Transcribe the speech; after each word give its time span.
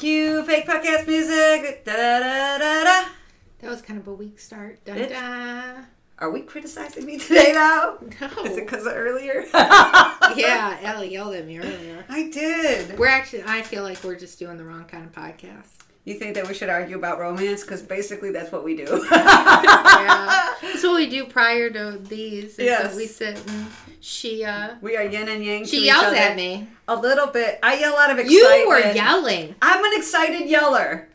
Cue 0.00 0.42
fake 0.46 0.66
podcast 0.66 1.06
music. 1.06 1.84
Da 1.84 1.92
da 1.92 2.20
da 2.20 2.56
da 2.56 2.84
da. 2.84 3.08
That 3.58 3.70
was 3.70 3.82
kind 3.82 4.00
of 4.00 4.08
a 4.08 4.14
weak 4.14 4.38
start. 4.40 4.82
Dun, 4.86 4.96
Bitch. 4.96 5.10
dun. 5.10 5.86
Are 6.18 6.30
we 6.30 6.40
criticizing 6.40 7.04
me 7.04 7.18
today 7.18 7.52
now? 7.52 7.98
No. 8.18 8.44
Is 8.44 8.56
it 8.56 8.64
because 8.64 8.86
of 8.86 8.94
earlier? 8.94 9.44
yeah, 9.54 10.78
Ellie 10.80 11.12
yelled 11.12 11.34
at 11.34 11.46
me 11.46 11.58
earlier. 11.58 12.02
I 12.08 12.30
did. 12.30 12.98
We're 12.98 13.08
actually, 13.08 13.42
I 13.42 13.60
feel 13.60 13.82
like 13.82 14.02
we're 14.02 14.18
just 14.18 14.38
doing 14.38 14.56
the 14.56 14.64
wrong 14.64 14.86
kind 14.86 15.04
of 15.04 15.12
podcast. 15.12 15.66
You 16.04 16.14
think 16.14 16.34
that 16.34 16.48
we 16.48 16.54
should 16.54 16.70
argue 16.70 16.96
about 16.96 17.18
romance? 17.18 17.62
Because 17.62 17.82
basically 17.82 18.32
that's 18.32 18.50
what 18.50 18.64
we 18.64 18.74
do. 18.76 19.06
Yeah. 19.12 20.54
That's 20.62 20.82
what 20.82 20.94
we 20.96 21.08
do 21.10 21.26
prior 21.26 21.68
to 21.70 21.98
these. 21.98 22.56
Yes. 22.58 22.96
We 22.96 23.06
sit 23.06 23.36
and 23.46 23.66
she, 24.00 24.44
uh, 24.44 24.76
We 24.80 24.96
are 24.96 25.04
yin 25.04 25.28
and 25.28 25.44
yang. 25.44 25.66
she 25.66 25.84
yells 25.84 26.14
at 26.14 26.36
me. 26.36 26.68
A 26.88 26.96
little 26.96 27.26
bit. 27.26 27.58
I 27.62 27.78
yell 27.78 27.96
out 27.96 28.10
of 28.10 28.18
excitement. 28.18 28.60
You 28.60 28.68
were 28.68 28.78
yelling. 28.92 29.54
I'm 29.60 29.84
an 29.84 29.92
excited 29.94 30.48
yeller. 30.48 31.08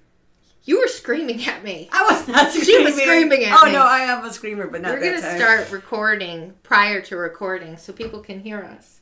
You 0.66 0.80
were 0.80 0.88
screaming 0.88 1.44
at 1.48 1.64
me. 1.64 1.90
I 1.92 2.04
was 2.04 2.28
not 2.28 2.52
She 2.52 2.62
screaming. 2.62 2.86
was 2.86 2.96
screaming 2.96 3.44
at 3.46 3.58
oh 3.60 3.66
me. 3.66 3.72
Oh 3.72 3.74
no, 3.74 3.86
I 3.86 4.00
am 4.02 4.24
a 4.26 4.34
screamer, 4.34 4.68
but 4.68 4.82
not 4.82 4.94
We're 4.94 5.00
that 5.00 5.06
going 5.06 5.22
to 5.22 5.28
time. 5.28 5.38
start 5.38 5.72
recording 5.72 6.54
prior 6.64 7.02
to 7.02 7.18
recording 7.18 7.78
so 7.78 7.92
people 7.94 8.20
can 8.22 8.40
hear 8.40 8.62
us. 8.64 9.00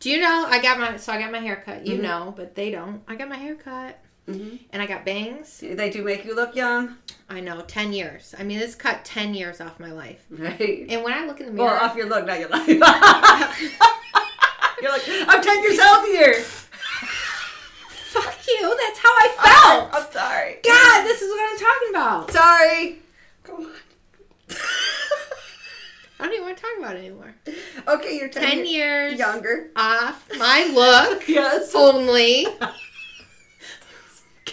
Do 0.00 0.10
you 0.10 0.20
know 0.20 0.44
I 0.48 0.60
got 0.62 0.78
my 0.78 0.96
so 0.96 1.12
I 1.12 1.20
got 1.20 1.32
my 1.32 1.38
hair 1.40 1.62
cut. 1.64 1.86
You 1.86 1.98
Mhm. 1.98 2.02
know, 2.02 2.34
but 2.36 2.54
they 2.54 2.70
don't. 2.70 3.02
I 3.08 3.14
got 3.16 3.28
my 3.28 3.36
hair 3.36 3.54
cut 3.56 3.98
Mhm. 4.28 4.58
and 4.70 4.82
I 4.82 4.86
got 4.86 5.04
bangs. 5.04 5.58
They 5.62 5.88
do 5.90 6.02
make 6.02 6.24
you 6.24 6.34
look 6.34 6.56
young, 6.56 6.96
I 7.30 7.40
know, 7.40 7.60
10 7.60 7.92
years. 7.92 8.34
I 8.38 8.42
mean, 8.42 8.58
this 8.58 8.74
cut 8.74 9.04
10 9.04 9.34
years 9.34 9.60
off 9.60 9.78
my 9.78 9.92
life. 9.92 10.20
right? 10.30 10.84
And 10.88 11.02
when 11.04 11.12
I 11.14 11.24
look 11.26 11.38
in 11.40 11.46
the 11.46 11.52
mirror, 11.52 11.68
Well, 11.68 11.84
off 11.84 11.96
your 11.96 12.08
look, 12.08 12.26
not 12.26 12.38
your 12.40 12.48
life. 12.48 12.66
You're 14.82 14.90
like, 14.92 15.02
I'm 15.08 15.42
ten 15.42 15.62
years 15.62 15.78
healthier. 15.80 16.34
fuck 17.88 18.36
you. 18.46 18.76
That's 18.78 18.98
how 18.98 19.08
I 19.08 19.28
felt. 19.42 19.90
I'm 19.94 20.12
sorry. 20.12 20.56
God, 20.62 21.04
this 21.04 21.22
is 21.22 21.30
what 21.30 21.50
I'm 21.50 21.58
talking 21.58 21.90
about. 21.90 22.30
Sorry. 22.30 22.98
Go 23.44 23.54
on. 23.56 23.72
I 26.18 26.24
don't 26.24 26.32
even 26.32 26.44
want 26.46 26.56
to 26.56 26.62
talk 26.62 26.78
about 26.78 26.96
it 26.96 27.00
anymore. 27.00 27.34
okay, 27.88 28.16
you're 28.18 28.28
10, 28.28 28.42
10 28.42 28.58
years 28.58 28.68
years 28.68 29.18
younger. 29.18 29.70
off 29.76 30.26
my 30.38 30.64
look 30.74 31.26
Yes. 31.28 31.74
only. 31.74 32.46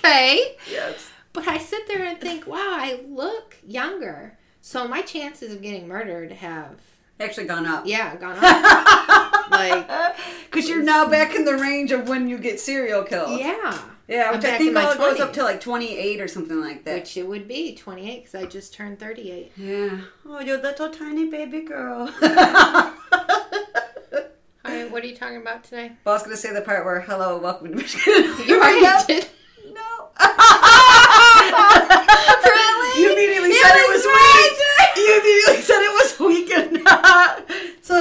Okay. 0.04 0.56
Yes. 0.70 1.10
But 1.32 1.48
I 1.48 1.58
sit 1.58 1.88
there 1.88 2.04
and 2.04 2.20
think, 2.20 2.46
wow, 2.46 2.58
I 2.58 3.00
look 3.08 3.56
younger. 3.66 4.38
So 4.62 4.88
my 4.88 5.02
chances 5.02 5.54
of 5.54 5.62
getting 5.62 5.88
murdered 5.88 6.32
have, 6.32 6.80
Actually 7.20 7.46
gone 7.48 7.66
up. 7.66 7.86
yeah, 7.86 8.16
gone 8.18 8.38
up. 8.42 9.50
Like- 9.52 9.88
because 10.52 10.68
you're 10.70 10.84
now 10.84 11.08
back 11.08 11.36
in 11.36 11.46
the 11.46 11.56
range 11.56 11.92
of 11.92 12.08
when 12.08 12.28
you 12.28 12.38
get 12.38 12.60
serial 12.60 13.04
killed. 13.04 13.40
yeah. 13.40 13.80
Yeah, 14.08 14.32
which 14.36 14.44
I 14.44 14.58
think 14.58 14.76
all 14.76 14.96
goes 14.98 15.22
up 15.22 15.32
to 15.34 15.44
like 15.44 15.62
28 15.62 16.20
or 16.20 16.28
something 16.28 16.60
like 16.60 16.84
that. 16.84 16.96
Which 16.96 17.16
it 17.16 17.26
would 17.26 17.48
be 17.48 17.74
28 17.74 18.18
because 18.26 18.36
I 18.36 18.46
just 18.46 18.74
turned 18.74 19.00
38. 19.00 19.54
Yeah. 19.56 20.02
Oh, 20.26 20.42
you 20.42 20.58
little 20.58 20.90
tiny 20.90 21.30
baby 21.30 21.62
girl. 21.62 22.10
All 24.66 24.72
right, 24.72 24.92
what 24.92 25.04
are 25.04 25.08
you 25.08 25.16
talking 25.16 25.38
about 25.38 25.64
today? 25.64 25.94
Well, 26.04 26.14
I 26.14 26.18
was 26.18 26.24
going 26.24 26.36
to 26.36 26.42
say 26.42 26.52
the 26.54 26.62
part 26.62 26.84
where, 26.86 27.00
hello, 27.02 27.38
welcome 27.38 27.70
to 27.70 27.76
Michigan. 27.76 28.36
You 28.46 28.62
already 28.62 29.06
did. 29.08 29.30
Really? 32.44 33.02
You 33.02 33.12
immediately 33.14 33.50
It 33.50 33.62
said 33.64 33.76
it 33.76 33.88
was 33.90 34.04
was 34.04 34.14
weak. 34.14 34.58
You 34.98 35.12
immediately 35.20 35.62
said 35.64 35.82
it 35.82 35.94
was 36.00 36.10
weekend. 36.20 36.72
so, 37.82 37.96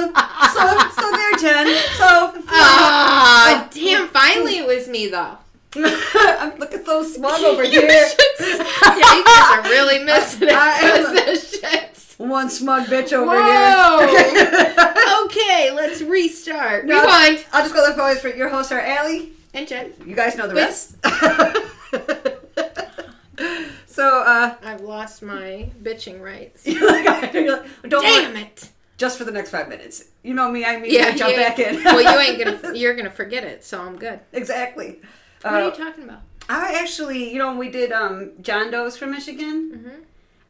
so, 0.53 0.61
so 1.01 1.11
there, 1.11 1.33
Jen. 1.39 1.67
So, 1.97 2.33
Ah, 2.47 3.67
damn! 3.73 4.07
Finally, 4.09 4.57
it 4.59 4.67
was 4.67 4.87
me 4.87 5.07
though. 5.07 5.37
Look 5.75 6.73
at 6.73 6.85
those 6.85 7.15
smug 7.15 7.41
over 7.41 7.63
You 7.63 7.81
here. 7.81 8.07
should- 8.09 8.19
yeah, 8.39 9.15
you 9.15 9.23
guys 9.25 9.49
are 9.57 9.63
really 9.63 9.99
missing 10.05 10.49
it. 10.49 10.53
I 10.53 10.79
am- 10.79 11.13
this 11.15 11.59
shit. 11.59 11.89
One 12.19 12.49
smug 12.49 12.85
bitch 12.87 13.11
over 13.11 13.31
Whoa. 13.35 14.07
here. 14.07 15.25
Okay, 15.25 15.71
let's 15.71 16.01
restart. 16.01 16.85
No. 16.85 16.99
Rewind. 17.01 17.43
I'll 17.51 17.63
just 17.63 17.73
go 17.73 17.89
the 17.89 17.95
voice 17.95 18.19
for 18.21 18.29
your 18.29 18.49
host, 18.49 18.71
are 18.71 18.79
Allie. 18.79 19.31
And 19.55 19.67
Jen, 19.67 19.93
You 20.05 20.15
guys 20.15 20.35
know 20.37 20.47
the 20.47 20.53
Wait. 20.53 20.61
rest. 20.61 20.95
so, 23.87 24.19
uh, 24.23 24.55
I've 24.63 24.81
lost 25.03 25.21
my 25.21 25.69
bitching 25.81 26.21
rights. 26.21 26.65
you're 26.67 26.87
like, 26.87 27.33
you're 27.33 27.57
like, 27.57 27.69
don't 27.89 28.01
Damn 28.03 28.33
worry, 28.33 28.41
it! 28.43 28.69
just 28.97 29.17
for 29.17 29.23
the 29.25 29.31
next 29.31 29.49
five 29.51 29.67
minutes. 29.69 30.05
You 30.23 30.33
know 30.33 30.49
me, 30.51 30.65
I 30.65 30.79
mean, 30.79 30.91
Yeah, 30.93 31.11
jump 31.15 31.31
you- 31.31 31.37
back 31.37 31.59
in. 31.59 31.83
well, 31.83 32.01
you 32.01 32.19
ain't 32.19 32.61
gonna. 32.61 32.77
You're 32.77 32.95
gonna 32.95 33.11
forget 33.11 33.43
it, 33.43 33.63
so 33.63 33.81
I'm 33.81 33.97
good. 33.97 34.19
exactly. 34.31 34.99
What 35.41 35.53
are 35.53 35.61
Uh, 35.61 35.65
you 35.65 35.71
talking 35.71 36.03
about? 36.05 36.21
I 36.49 36.79
actually, 36.81 37.31
you 37.31 37.37
know, 37.37 37.55
we 37.55 37.69
did 37.69 37.91
um, 37.91 38.31
John 38.41 38.71
Doe's 38.71 38.97
from 38.97 39.11
Michigan. 39.11 39.71
Mm-hmm. 39.75 40.01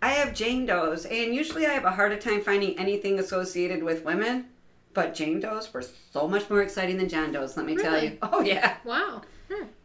I 0.02 0.10
have 0.10 0.34
Jane 0.34 0.66
Doe's, 0.66 1.06
and 1.06 1.34
usually 1.34 1.66
I 1.66 1.72
have 1.74 1.86
a 1.86 1.92
harder 1.92 2.18
time 2.18 2.42
finding 2.42 2.78
anything 2.78 3.20
associated 3.20 3.84
with 3.84 4.04
women. 4.04 4.46
But 4.94 5.16
Jane 5.16 5.40
Doe's 5.40 5.74
were 5.74 5.84
so 6.12 6.28
much 6.28 6.50
more 6.52 6.62
exciting 6.62 6.98
than 6.98 7.10
John 7.10 7.32
Doe's, 7.32 7.58
let 7.58 7.66
me 7.66 7.76
tell 7.76 8.04
you. 8.04 8.18
Oh, 8.22 8.42
yeah. 8.42 8.78
Wow. 8.84 9.24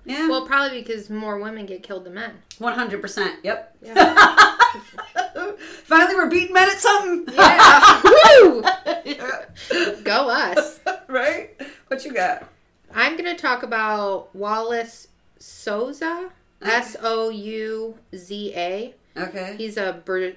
Yeah. 0.09 0.29
Well, 0.29 0.47
probably 0.47 0.81
because 0.81 1.11
more 1.11 1.39
women 1.39 1.67
get 1.67 1.83
killed 1.83 2.05
than 2.05 2.15
men. 2.15 2.33
100%. 2.61 3.33
Yep. 3.43 3.77
Yeah. 3.83 4.55
Finally, 5.85 6.15
we're 6.15 6.31
beating 6.31 6.53
men 6.55 6.69
at 6.69 6.79
something. 6.79 7.35
Yeah. 7.35 8.01
Woo! 8.43 8.63
Yeah. 9.05 9.45
Go 10.05 10.29
us. 10.31 10.81
right? 11.09 11.51
What 11.89 12.05
you 12.05 12.13
got? 12.13 12.49
I'm 12.95 13.17
going 13.17 13.35
to 13.35 13.41
talk 13.41 13.63
about 13.63 14.35
Wallace 14.35 15.09
Souza. 15.39 16.31
S 16.63 16.97
O 17.03 17.29
U 17.31 17.99
Z 18.17 18.53
A. 18.57 18.95
Okay. 19.17 19.55
He's 19.57 19.77
a 19.77 20.03
Bra- 20.05 20.33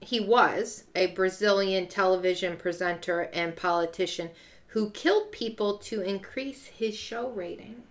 he 0.00 0.18
was 0.18 0.84
a 0.96 1.08
Brazilian 1.08 1.86
television 1.86 2.56
presenter 2.56 3.28
and 3.32 3.54
politician 3.54 4.30
who 4.68 4.90
killed 4.90 5.30
people 5.30 5.76
to 5.78 6.00
increase 6.00 6.66
his 6.66 6.96
show 6.96 7.28
ratings. 7.30 7.84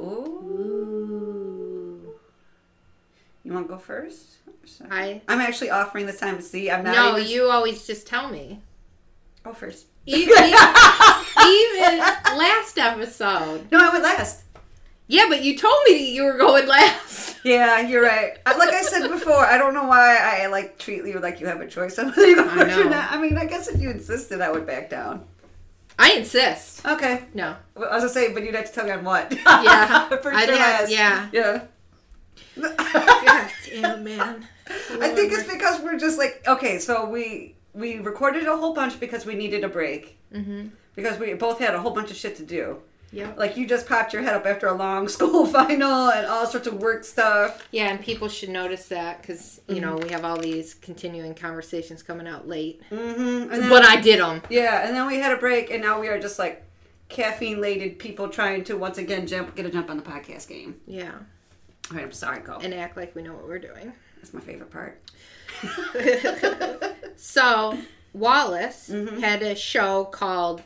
Ooh. 0.00 1.58
You 3.44 3.52
want 3.52 3.66
to 3.66 3.72
go 3.72 3.78
first? 3.78 4.36
Sorry. 4.64 4.90
I 4.90 5.22
I'm 5.28 5.40
actually 5.40 5.70
offering 5.70 6.06
this 6.06 6.20
time 6.20 6.36
to 6.36 6.42
see. 6.42 6.70
I'm 6.70 6.84
not 6.84 6.94
no, 6.94 7.18
even... 7.18 7.30
you 7.30 7.50
always 7.50 7.86
just 7.86 8.06
tell 8.06 8.28
me. 8.28 8.60
Oh, 9.44 9.52
first. 9.54 9.86
Even, 10.04 10.34
even 10.34 11.98
last 11.98 12.78
episode. 12.78 13.70
No, 13.70 13.78
I 13.78 13.90
went 13.90 14.04
last. 14.04 14.44
Yeah, 15.06 15.24
but 15.28 15.42
you 15.42 15.56
told 15.56 15.76
me 15.86 16.14
you 16.14 16.24
were 16.24 16.36
going 16.36 16.66
last. 16.66 17.26
Yeah, 17.44 17.80
you're 17.80 18.02
right. 18.02 18.36
Like 18.44 18.70
I 18.70 18.82
said 18.82 19.08
before, 19.08 19.46
I 19.46 19.56
don't 19.58 19.72
know 19.72 19.86
why 19.86 20.16
I 20.16 20.48
like 20.48 20.76
treat 20.76 21.04
you 21.06 21.20
like 21.20 21.40
you 21.40 21.46
have 21.46 21.60
a 21.60 21.68
choice 21.68 21.96
on 21.98 22.08
whether 22.08 22.26
you 22.26 22.34
go 22.34 22.44
I 22.44 22.48
first 22.48 22.78
or 22.78 22.84
know. 22.84 22.90
not. 22.90 23.12
I 23.12 23.22
mean, 23.22 23.38
I 23.38 23.46
guess 23.46 23.68
if 23.68 23.80
you 23.80 23.90
insisted, 23.90 24.40
I 24.40 24.50
would 24.50 24.66
back 24.66 24.90
down. 24.90 25.24
I 25.98 26.12
insist. 26.12 26.86
Okay. 26.86 27.24
No. 27.34 27.56
I 27.76 27.80
was 27.80 27.88
gonna 28.02 28.08
say, 28.08 28.32
but 28.32 28.44
you'd 28.44 28.54
have 28.54 28.66
to 28.66 28.72
tell 28.72 28.84
me 28.84 28.92
on 28.92 29.04
what. 29.04 29.32
Yeah. 29.46 30.08
For 30.18 30.32
I'd 30.32 30.48
sure 30.48 30.56
have- 30.58 30.90
yeah. 30.90 31.28
Yeah. 31.32 31.62
God 32.56 33.50
damn, 33.70 34.04
man. 34.04 34.46
I 35.00 35.08
think 35.10 35.32
it's 35.32 35.50
because 35.50 35.80
we're 35.80 35.98
just 35.98 36.18
like 36.18 36.42
okay, 36.46 36.78
so 36.78 37.08
we 37.08 37.54
we 37.74 37.98
recorded 37.98 38.46
a 38.46 38.56
whole 38.56 38.74
bunch 38.74 38.98
because 39.00 39.24
we 39.26 39.34
needed 39.34 39.64
a 39.64 39.68
break 39.68 40.16
Mm-hmm. 40.32 40.66
because 40.94 41.18
we 41.18 41.32
both 41.34 41.58
had 41.58 41.74
a 41.74 41.80
whole 41.80 41.92
bunch 41.92 42.10
of 42.10 42.16
shit 42.16 42.36
to 42.36 42.42
do. 42.44 42.82
Yep. 43.10 43.38
Like 43.38 43.56
you 43.56 43.66
just 43.66 43.88
popped 43.88 44.12
your 44.12 44.22
head 44.22 44.34
up 44.34 44.44
after 44.46 44.66
a 44.66 44.74
long 44.74 45.08
school 45.16 45.46
final 45.46 46.10
and 46.10 46.26
all 46.26 46.46
sorts 46.46 46.66
of 46.66 46.74
work 46.74 47.04
stuff. 47.04 47.66
Yeah, 47.70 47.88
and 47.90 48.00
people 48.00 48.28
should 48.28 48.50
notice 48.50 48.88
that 48.88 49.22
because 49.22 49.60
you 49.66 49.80
know 49.80 49.96
we 49.96 50.10
have 50.10 50.24
all 50.24 50.36
these 50.38 50.74
continuing 50.74 51.34
conversations 51.34 52.02
coming 52.02 52.26
out 52.26 52.46
late. 52.46 52.82
Mm-hmm. 52.90 53.48
Then, 53.50 53.68
But 53.70 53.84
I 53.84 54.00
did 54.00 54.20
them. 54.20 54.42
yeah, 54.50 54.86
and 54.86 54.94
then 54.94 55.06
we 55.06 55.16
had 55.16 55.32
a 55.32 55.36
break, 55.38 55.70
and 55.70 55.82
now 55.82 55.98
we 56.00 56.08
are 56.08 56.20
just 56.20 56.38
like 56.38 56.64
caffeine-laden 57.08 57.92
people 57.96 58.28
trying 58.28 58.62
to 58.64 58.76
once 58.76 58.98
again 58.98 59.26
jump 59.26 59.56
get 59.56 59.64
a 59.64 59.70
jump 59.70 59.88
on 59.88 59.96
the 59.96 60.02
podcast 60.02 60.46
game. 60.48 60.78
Yeah, 60.86 61.12
All 61.90 61.96
right, 61.96 62.04
I'm 62.04 62.12
sorry, 62.12 62.40
go. 62.40 62.58
and 62.62 62.74
act 62.74 62.98
like 62.98 63.14
we 63.14 63.22
know 63.22 63.32
what 63.32 63.48
we're 63.48 63.58
doing. 63.58 63.94
That's 64.16 64.34
my 64.34 64.40
favorite 64.40 64.70
part. 64.70 65.00
So 67.16 67.76
Wallace 68.12 68.90
Mhm. 68.92 69.18
had 69.20 69.42
a 69.42 69.54
show 69.56 70.04
called 70.04 70.62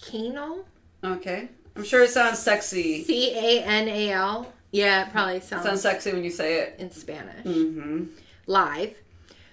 Keenal, 0.00 0.64
Okay, 1.04 1.48
I'm 1.76 1.84
sure 1.84 2.02
it 2.02 2.10
sounds 2.10 2.38
sexy. 2.38 3.04
C 3.04 3.32
A 3.34 3.62
N 3.62 3.88
A 3.88 4.10
L. 4.12 4.52
Yeah, 4.70 5.06
it 5.06 5.12
probably 5.12 5.36
It 5.36 5.44
sounds, 5.44 5.64
sounds 5.64 5.82
sexy 5.82 6.12
when 6.12 6.24
you 6.24 6.30
say 6.30 6.60
it. 6.60 6.76
in 6.78 6.90
Spanish. 6.90 7.44
Mm-hmm. 7.44 8.04
Live, 8.46 8.96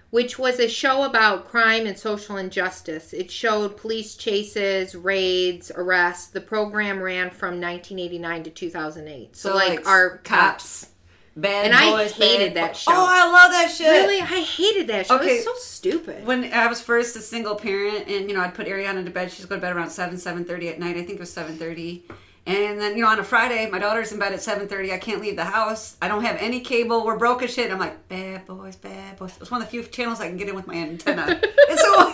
which 0.10 0.40
was 0.40 0.60
a 0.60 0.68
show 0.68 1.04
about 1.04 1.46
crime 1.48 1.86
and 1.86 1.98
social 1.98 2.38
injustice. 2.38 3.14
It 3.14 3.30
showed 3.30 3.78
police 3.78 4.16
chases, 4.16 4.96
raids, 4.96 5.72
arrests. 5.76 6.28
The 6.28 6.42
program 6.42 7.00
ran 7.02 7.30
from 7.30 7.62
1989 7.62 8.44
to 8.44 8.50
2008. 8.50 9.36
So, 9.36 9.54
like, 9.54 9.88
our 9.88 10.18
cops, 10.24 10.90
bad 11.36 11.66
And 11.66 11.74
I 11.74 11.92
boys, 11.92 12.12
hated 12.12 12.54
bad 12.54 12.64
that 12.64 12.72
oh, 12.72 12.74
show. 12.74 12.92
Oh, 12.94 13.08
I 13.10 13.32
love 13.32 13.52
that 13.52 13.72
shit. 13.72 13.88
Really, 13.88 14.22
I 14.22 14.42
hated 14.42 14.88
that 14.88 15.08
show. 15.08 15.16
Okay. 15.16 15.38
It 15.38 15.46
was 15.46 15.46
so 15.46 15.54
stupid. 15.56 16.26
When 16.26 16.52
I 16.54 16.68
was 16.68 16.82
first 16.82 17.16
a 17.16 17.22
single 17.22 17.56
parent, 17.56 18.08
and 18.08 18.30
you 18.30 18.36
know, 18.36 18.42
I'd 18.42 18.54
put 18.54 18.68
Ariana 18.68 19.04
to 19.04 19.12
bed. 19.12 19.32
She'd 19.32 19.48
go 19.48 19.56
to 19.56 19.62
bed 19.62 19.76
around 19.76 19.90
seven, 19.90 20.18
seven 20.18 20.46
thirty 20.46 20.70
at 20.70 20.80
night. 20.80 20.98
I 20.98 21.04
think 21.04 21.12
it 21.12 21.20
was 21.20 21.32
seven 21.32 21.58
thirty, 21.58 22.04
And 22.46 22.80
then 22.80 22.98
you 22.98 23.04
know 23.04 23.10
on 23.10 23.20
a 23.20 23.24
Friday, 23.24 23.70
my 23.70 23.80
daughter's 23.80 24.12
in 24.12 24.20
bed 24.20 24.34
at 24.34 24.42
seven 24.42 24.68
thirty. 24.68 24.92
I 24.92 24.98
can't 24.98 25.22
leave 25.22 25.36
the 25.36 25.46
house. 25.46 25.98
I 26.02 26.08
don't 26.08 26.24
have 26.24 26.38
any 26.40 26.60
cable. 26.60 27.06
We're 27.06 27.18
broke 27.18 27.44
as 27.44 27.54
shit. 27.54 27.72
I'm 27.72 27.80
like 27.80 28.08
bad 28.10 28.46
boys, 28.46 28.76
bad 28.76 29.18
boys. 29.18 29.38
It's 29.40 29.52
one 29.52 29.62
of 29.62 29.68
the 29.68 29.72
few 29.72 29.84
channels 29.84 30.20
I 30.20 30.28
can 30.28 30.38
get 30.38 30.50
in 30.50 30.56
with 30.56 30.68
my 30.68 30.76
antenna. 30.76 31.28
and 31.70 31.80
so 31.80 32.14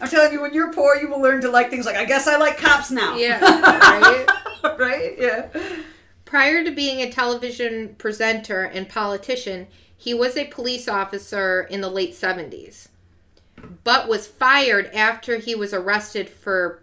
I'm 0.00 0.08
telling 0.08 0.32
you, 0.32 0.40
when 0.42 0.52
you're 0.52 0.72
poor, 0.72 0.96
you 0.96 1.08
will 1.08 1.20
learn 1.20 1.40
to 1.42 1.50
like 1.50 1.70
things 1.70 1.86
like 1.86 1.96
I 1.96 2.04
guess 2.04 2.26
I 2.26 2.36
like 2.36 2.58
cops 2.58 2.90
now. 2.90 3.16
Yeah, 3.16 3.40
right? 4.62 4.78
right. 4.78 5.14
Yeah. 5.18 5.48
Prior 6.36 6.62
to 6.62 6.70
being 6.70 7.00
a 7.00 7.10
television 7.10 7.94
presenter 7.96 8.62
and 8.64 8.90
politician, 8.90 9.68
he 9.96 10.12
was 10.12 10.36
a 10.36 10.44
police 10.48 10.86
officer 10.86 11.62
in 11.62 11.80
the 11.80 11.88
late 11.88 12.12
70s, 12.12 12.88
but 13.84 14.06
was 14.06 14.26
fired 14.26 14.94
after 14.94 15.38
he 15.38 15.54
was 15.54 15.72
arrested 15.72 16.28
for 16.28 16.82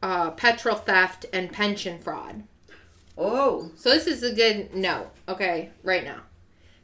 uh, 0.00 0.30
petrol 0.30 0.76
theft 0.76 1.26
and 1.32 1.50
pension 1.50 1.98
fraud. 1.98 2.44
Oh. 3.16 3.72
So 3.74 3.90
this 3.90 4.06
is 4.06 4.22
a 4.22 4.32
good 4.32 4.72
note, 4.72 5.10
okay, 5.28 5.70
right 5.82 6.04
now. 6.04 6.20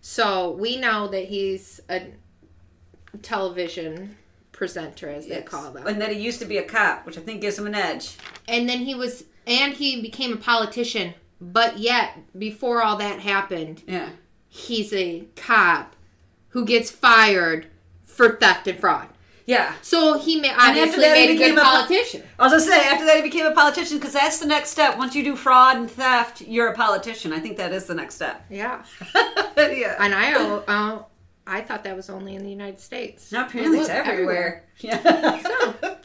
So 0.01 0.51
we 0.51 0.77
know 0.77 1.07
that 1.07 1.27
he's 1.27 1.81
a 1.89 2.09
television 3.23 4.17
presenter, 4.51 5.11
as 5.11 5.29
they 5.29 5.37
Yes. 5.37 5.47
call 5.47 5.71
them. 5.71 5.87
And 5.87 6.01
that 6.01 6.11
he 6.11 6.19
used 6.19 6.41
to 6.41 6.45
be 6.45 6.59
a 6.59 6.65
cop, 6.65 7.07
which 7.07 7.17
I 7.17 7.21
think 7.21 7.41
gives 7.41 7.57
him 7.57 7.69
an 7.69 7.77
edge. 7.77 8.17
and 8.49 8.69
then 8.69 8.81
he 8.81 8.97
was, 8.97 9.27
and 9.47 9.75
he 9.75 10.03
became 10.03 10.33
a 10.33 10.37
politician. 10.37 11.15
But 11.53 11.79
yet, 11.79 12.19
before 12.39 12.83
all 12.83 12.97
that 12.97 13.21
happened, 13.21 13.83
Yeah. 13.87 14.11
he's 14.49 14.93
a 14.93 15.27
cop 15.37 15.95
who 16.49 16.65
gets 16.65 16.91
fired 16.91 17.67
for 18.05 18.37
theft 18.37 18.67
and 18.69 18.79
fraud. 18.79 19.09
Yeah. 19.47 19.75
So 19.83 20.19
he 20.19 20.41
ma- 20.41 20.49
after 20.49 20.69
obviously 20.81 21.01
that, 21.03 21.17
he 21.19 21.27
made 21.27 21.31
a 21.31 21.33
became 21.35 21.55
good 21.57 21.61
a 21.61 21.65
politician. 21.65 22.23
I 22.39 22.43
was 22.45 22.53
gonna 22.53 22.65
say 22.65 22.89
after 22.89 23.05
that 23.05 23.17
he 23.17 23.23
became 23.23 23.45
a 23.45 23.53
politician 23.53 23.99
because 23.99 24.15
that's 24.15 24.39
the 24.39 24.47
next 24.47 24.71
step. 24.71 24.97
Once 24.97 25.15
you 25.15 25.23
do 25.23 25.37
fraud 25.37 25.77
and 25.77 25.91
theft, 25.91 26.41
you're 26.41 26.69
a 26.69 26.75
politician. 26.75 27.31
I 27.33 27.41
think 27.41 27.59
that 27.59 27.73
is 27.73 27.85
the 27.85 27.95
next 27.95 28.15
step. 28.15 28.47
yeah, 28.49 28.83
yeah. 29.59 29.97
and 29.99 30.15
I 30.15 30.33
uh, 30.33 31.03
I 31.47 31.61
thought 31.61 31.85
that 31.85 31.95
was 31.95 32.09
only 32.09 32.37
in 32.37 32.43
the 32.43 32.49
United 32.51 32.81
States. 32.81 33.33
Now 33.33 33.45
apparently 33.47 33.81
it's 33.81 33.89
Look, 33.89 33.97
everywhere. 33.99 34.65
Yeah. 34.79 35.41
So. 35.43 35.97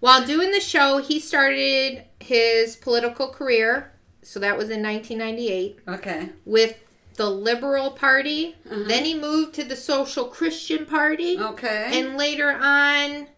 While 0.00 0.26
doing 0.26 0.50
the 0.50 0.60
show, 0.60 0.98
he 0.98 1.20
started 1.20 2.04
his 2.20 2.74
political 2.74 3.28
career. 3.28 3.92
So 4.22 4.40
that 4.40 4.56
was 4.56 4.70
in 4.70 4.82
1998 4.82 5.78
okay. 5.88 6.28
with 6.44 6.78
the 7.16 7.28
Liberal 7.28 7.90
Party. 7.90 8.56
Uh-huh. 8.70 8.84
Then 8.86 9.04
he 9.04 9.14
moved 9.14 9.54
to 9.54 9.64
the 9.64 9.76
Social 9.76 10.26
Christian 10.26 10.86
Party. 10.86 11.38
Okay. 11.38 11.90
And 11.98 12.16
later 12.16 12.50
on, 12.50 13.28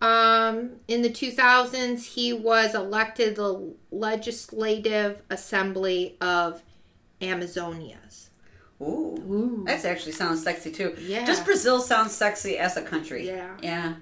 um, 0.00 0.72
in 0.88 1.02
the 1.02 1.10
2000s, 1.10 2.04
he 2.04 2.32
was 2.32 2.74
elected 2.74 3.36
the 3.36 3.74
Legislative 3.90 5.22
Assembly 5.30 6.16
of 6.20 6.62
Amazonias. 7.20 8.28
Ooh. 8.80 9.16
Ooh. 9.28 9.64
That 9.66 9.84
actually 9.84 10.12
sounds 10.12 10.42
sexy 10.42 10.70
too. 10.70 10.94
Yeah. 11.00 11.24
Just 11.24 11.44
Brazil 11.44 11.80
sounds 11.80 12.12
sexy 12.12 12.58
as 12.58 12.76
a 12.76 12.82
country. 12.82 13.26
Yeah. 13.26 13.56
Yeah. 13.62 13.94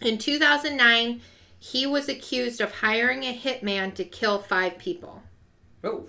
In 0.00 0.18
2009, 0.18 1.20
he 1.58 1.86
was 1.86 2.08
accused 2.08 2.60
of 2.60 2.70
hiring 2.76 3.22
a 3.22 3.36
hitman 3.36 3.94
to 3.94 4.04
kill 4.04 4.40
five 4.40 4.78
people. 4.78 5.22
Oh. 5.86 6.08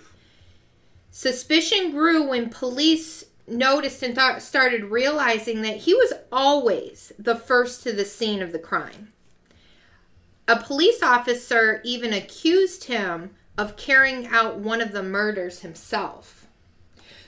Suspicion 1.12 1.92
grew 1.92 2.28
when 2.28 2.50
police 2.50 3.26
noticed 3.48 4.04
and 4.04 4.16
thought, 4.16 4.42
started 4.42 4.86
realizing 4.86 5.62
that 5.62 5.78
he 5.78 5.94
was 5.94 6.14
always 6.32 7.14
the 7.18 7.36
first 7.36 7.84
to 7.84 7.94
the 7.94 8.06
scene 8.06 8.42
of 8.42 8.52
the 8.52 8.60
crime. 8.60 9.14
A 10.48 10.58
police 10.58 11.02
officer 11.02 11.82
even 11.84 12.14
accused 12.14 12.86
him 12.86 13.32
of 13.58 13.78
carrying 13.78 14.28
out 14.28 14.60
one 14.60 14.82
of 14.82 14.92
the 14.92 15.04
murders 15.04 15.60
himself. 15.60 16.48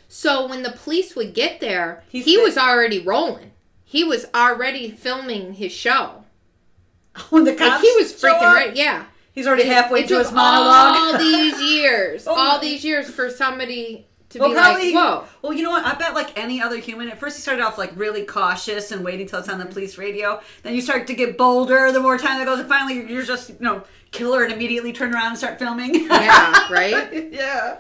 So 0.07 0.48
when 0.48 0.63
the 0.63 0.72
police 0.72 1.16
would 1.16 1.34
get 1.34 1.60
there, 1.60 2.04
He's 2.10 2.25
he 2.25 2.38
was 2.38 2.57
already 2.57 3.00
rolling. 3.00 3.51
He 3.84 4.04
was 4.04 4.25
already 4.34 4.92
filming 4.92 5.54
his 5.54 5.72
show. 5.72 6.25
When 7.30 7.44
the 7.44 7.51
Like 7.51 7.60
cops 7.60 7.81
he 7.81 7.94
was 7.98 8.13
freaking 8.13 8.42
right. 8.42 8.75
Yeah. 8.75 9.06
He's 9.33 9.47
already 9.47 9.65
halfway 9.65 10.01
It 10.01 10.03
to 10.03 10.15
took 10.15 10.25
his 10.25 10.31
monologue. 10.33 10.95
all 10.95 11.17
these 11.19 11.61
years, 11.61 12.27
Oh 12.27 12.35
all 12.35 12.59
these 12.59 12.83
years 12.83 13.09
for 13.09 13.29
somebody 13.29 14.05
to 14.29 14.39
Well, 14.39 14.49
be 14.49 14.55
probably. 14.55 14.93
like, 14.93 15.03
"Whoa." 15.03 15.25
Well, 15.41 15.53
you 15.53 15.63
know 15.63 15.71
what? 15.71 15.85
I 15.85 15.95
bet 15.95 16.13
like 16.13 16.37
any 16.37 16.61
other 16.61 16.77
human, 16.77 17.09
at 17.09 17.19
first 17.19 17.37
you 17.37 17.41
started 17.41 17.63
off 17.63 17.77
like 17.77 17.91
really 17.95 18.23
cautious 18.25 18.91
and 18.91 19.03
waiting 19.03 19.27
till 19.27 19.39
it's 19.39 19.49
on 19.49 19.57
the 19.57 19.63
mm-hmm. 19.65 19.73
police 19.73 19.97
radio. 19.97 20.41
Then 20.63 20.75
you 20.75 20.81
start 20.81 21.07
to 21.07 21.13
get 21.13 21.37
bolder 21.37 21.91
the 21.91 21.99
more 21.99 22.17
time 22.17 22.37
that 22.39 22.45
goes, 22.45 22.59
and 22.59 22.67
finally 22.69 23.11
you're 23.11 23.23
just 23.23 23.49
you 23.49 23.55
know 23.59 23.83
killer 24.11 24.43
and 24.43 24.51
immediately 24.53 24.91
turn 24.93 25.13
around 25.13 25.29
and 25.29 25.37
start 25.37 25.57
filming. 25.59 25.95
Yeah, 25.95 26.67
right? 26.71 27.31
yeah. 27.31 27.77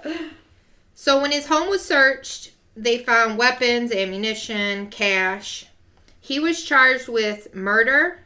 So 0.95 1.21
when 1.21 1.31
his 1.31 1.47
home 1.47 1.69
was 1.69 1.83
searched, 1.83 2.51
they 2.75 2.97
found 2.99 3.37
weapons, 3.37 3.91
ammunition, 3.91 4.89
cash. 4.89 5.65
He 6.19 6.39
was 6.39 6.63
charged 6.63 7.07
with 7.07 7.55
murder, 7.55 8.19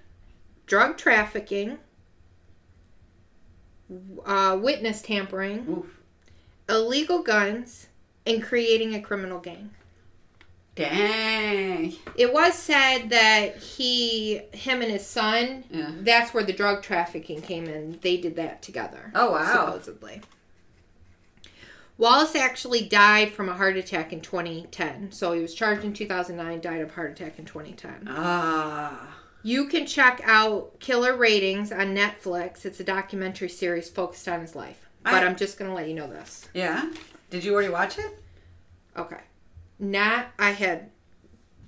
drug 0.65 0.97
trafficking, 0.97 1.77
uh, 4.25 4.57
witness 4.61 5.01
tampering, 5.01 5.65
Oof. 5.69 5.99
illegal 6.69 7.23
guns, 7.23 7.87
and 8.25 8.41
creating 8.41 8.93
a 8.95 9.01
criminal 9.01 9.39
gang. 9.39 9.71
Dang. 10.75 11.93
It 12.15 12.33
was 12.33 12.55
said 12.55 13.09
that 13.09 13.57
he, 13.57 14.37
him 14.53 14.81
and 14.81 14.91
his 14.91 15.05
son, 15.05 15.65
Yeah. 15.69 15.91
that's 15.99 16.33
where 16.33 16.43
the 16.43 16.53
drug 16.53 16.81
trafficking 16.81 17.41
came 17.41 17.65
in. 17.65 17.99
They 18.01 18.17
did 18.17 18.35
that 18.37 18.61
together. 18.63 19.11
Oh, 19.13 19.31
wow. 19.31 19.51
Supposedly. 19.67 20.21
Wallace 21.99 22.35
actually 22.35 22.81
died 22.87 23.31
from 23.31 23.49
a 23.49 23.53
heart 23.53 23.77
attack 23.77 24.11
in 24.11 24.19
2010. 24.21 25.11
So 25.11 25.33
he 25.33 25.41
was 25.41 25.53
charged 25.53 25.83
in 25.83 25.93
2009, 25.93 26.59
died 26.59 26.81
of 26.81 26.95
heart 26.95 27.11
attack 27.11 27.37
in 27.37 27.45
2010. 27.45 28.07
Ah. 28.09 29.15
You 29.43 29.67
can 29.67 29.85
check 29.85 30.21
out 30.23 30.79
Killer 30.79 31.15
Ratings 31.15 31.71
on 31.71 31.95
Netflix. 31.95 32.65
It's 32.65 32.79
a 32.79 32.83
documentary 32.83 33.49
series 33.49 33.89
focused 33.89 34.27
on 34.27 34.39
his 34.41 34.55
life. 34.55 34.87
But 35.03 35.15
I- 35.15 35.25
I'm 35.25 35.35
just 35.35 35.59
going 35.59 35.69
to 35.69 35.75
let 35.75 35.87
you 35.87 35.93
know 35.95 36.07
this. 36.07 36.47
Yeah. 36.53 36.89
Did 37.29 37.43
you 37.43 37.53
already 37.53 37.69
watch 37.69 37.97
it? 37.99 38.23
Okay. 38.97 39.19
Not, 39.79 40.27
I 40.39 40.51
had 40.51 40.91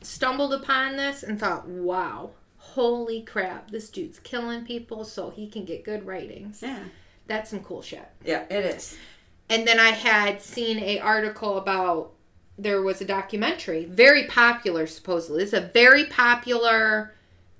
stumbled 0.01 0.53
upon 0.53 0.95
this 0.95 1.23
and 1.23 1.39
thought, 1.39 1.67
wow, 1.67 2.31
holy 2.57 3.23
crap, 3.23 3.71
this 3.71 3.89
dude's 3.89 4.19
killing 4.19 4.65
people 4.65 5.03
so 5.03 5.29
he 5.31 5.47
can 5.49 5.65
get 5.65 5.83
good 5.83 6.05
ratings. 6.05 6.61
Yeah. 6.61 6.79
That's 7.27 7.49
some 7.49 7.61
cool 7.61 7.81
shit. 7.81 8.07
Yeah, 8.23 8.43
it 8.49 8.63
is. 8.65 8.95
And 9.49 9.67
then 9.67 9.79
I 9.79 9.89
had 9.89 10.41
seen 10.41 10.79
a 10.79 10.99
article 10.99 11.57
about 11.57 12.11
there 12.57 12.81
was 12.81 13.01
a 13.01 13.05
documentary, 13.05 13.85
very 13.85 14.25
popular 14.27 14.87
supposedly. 14.87 15.43
It's 15.43 15.51
a 15.53 15.61
very 15.61 16.05
popular, 16.05 17.14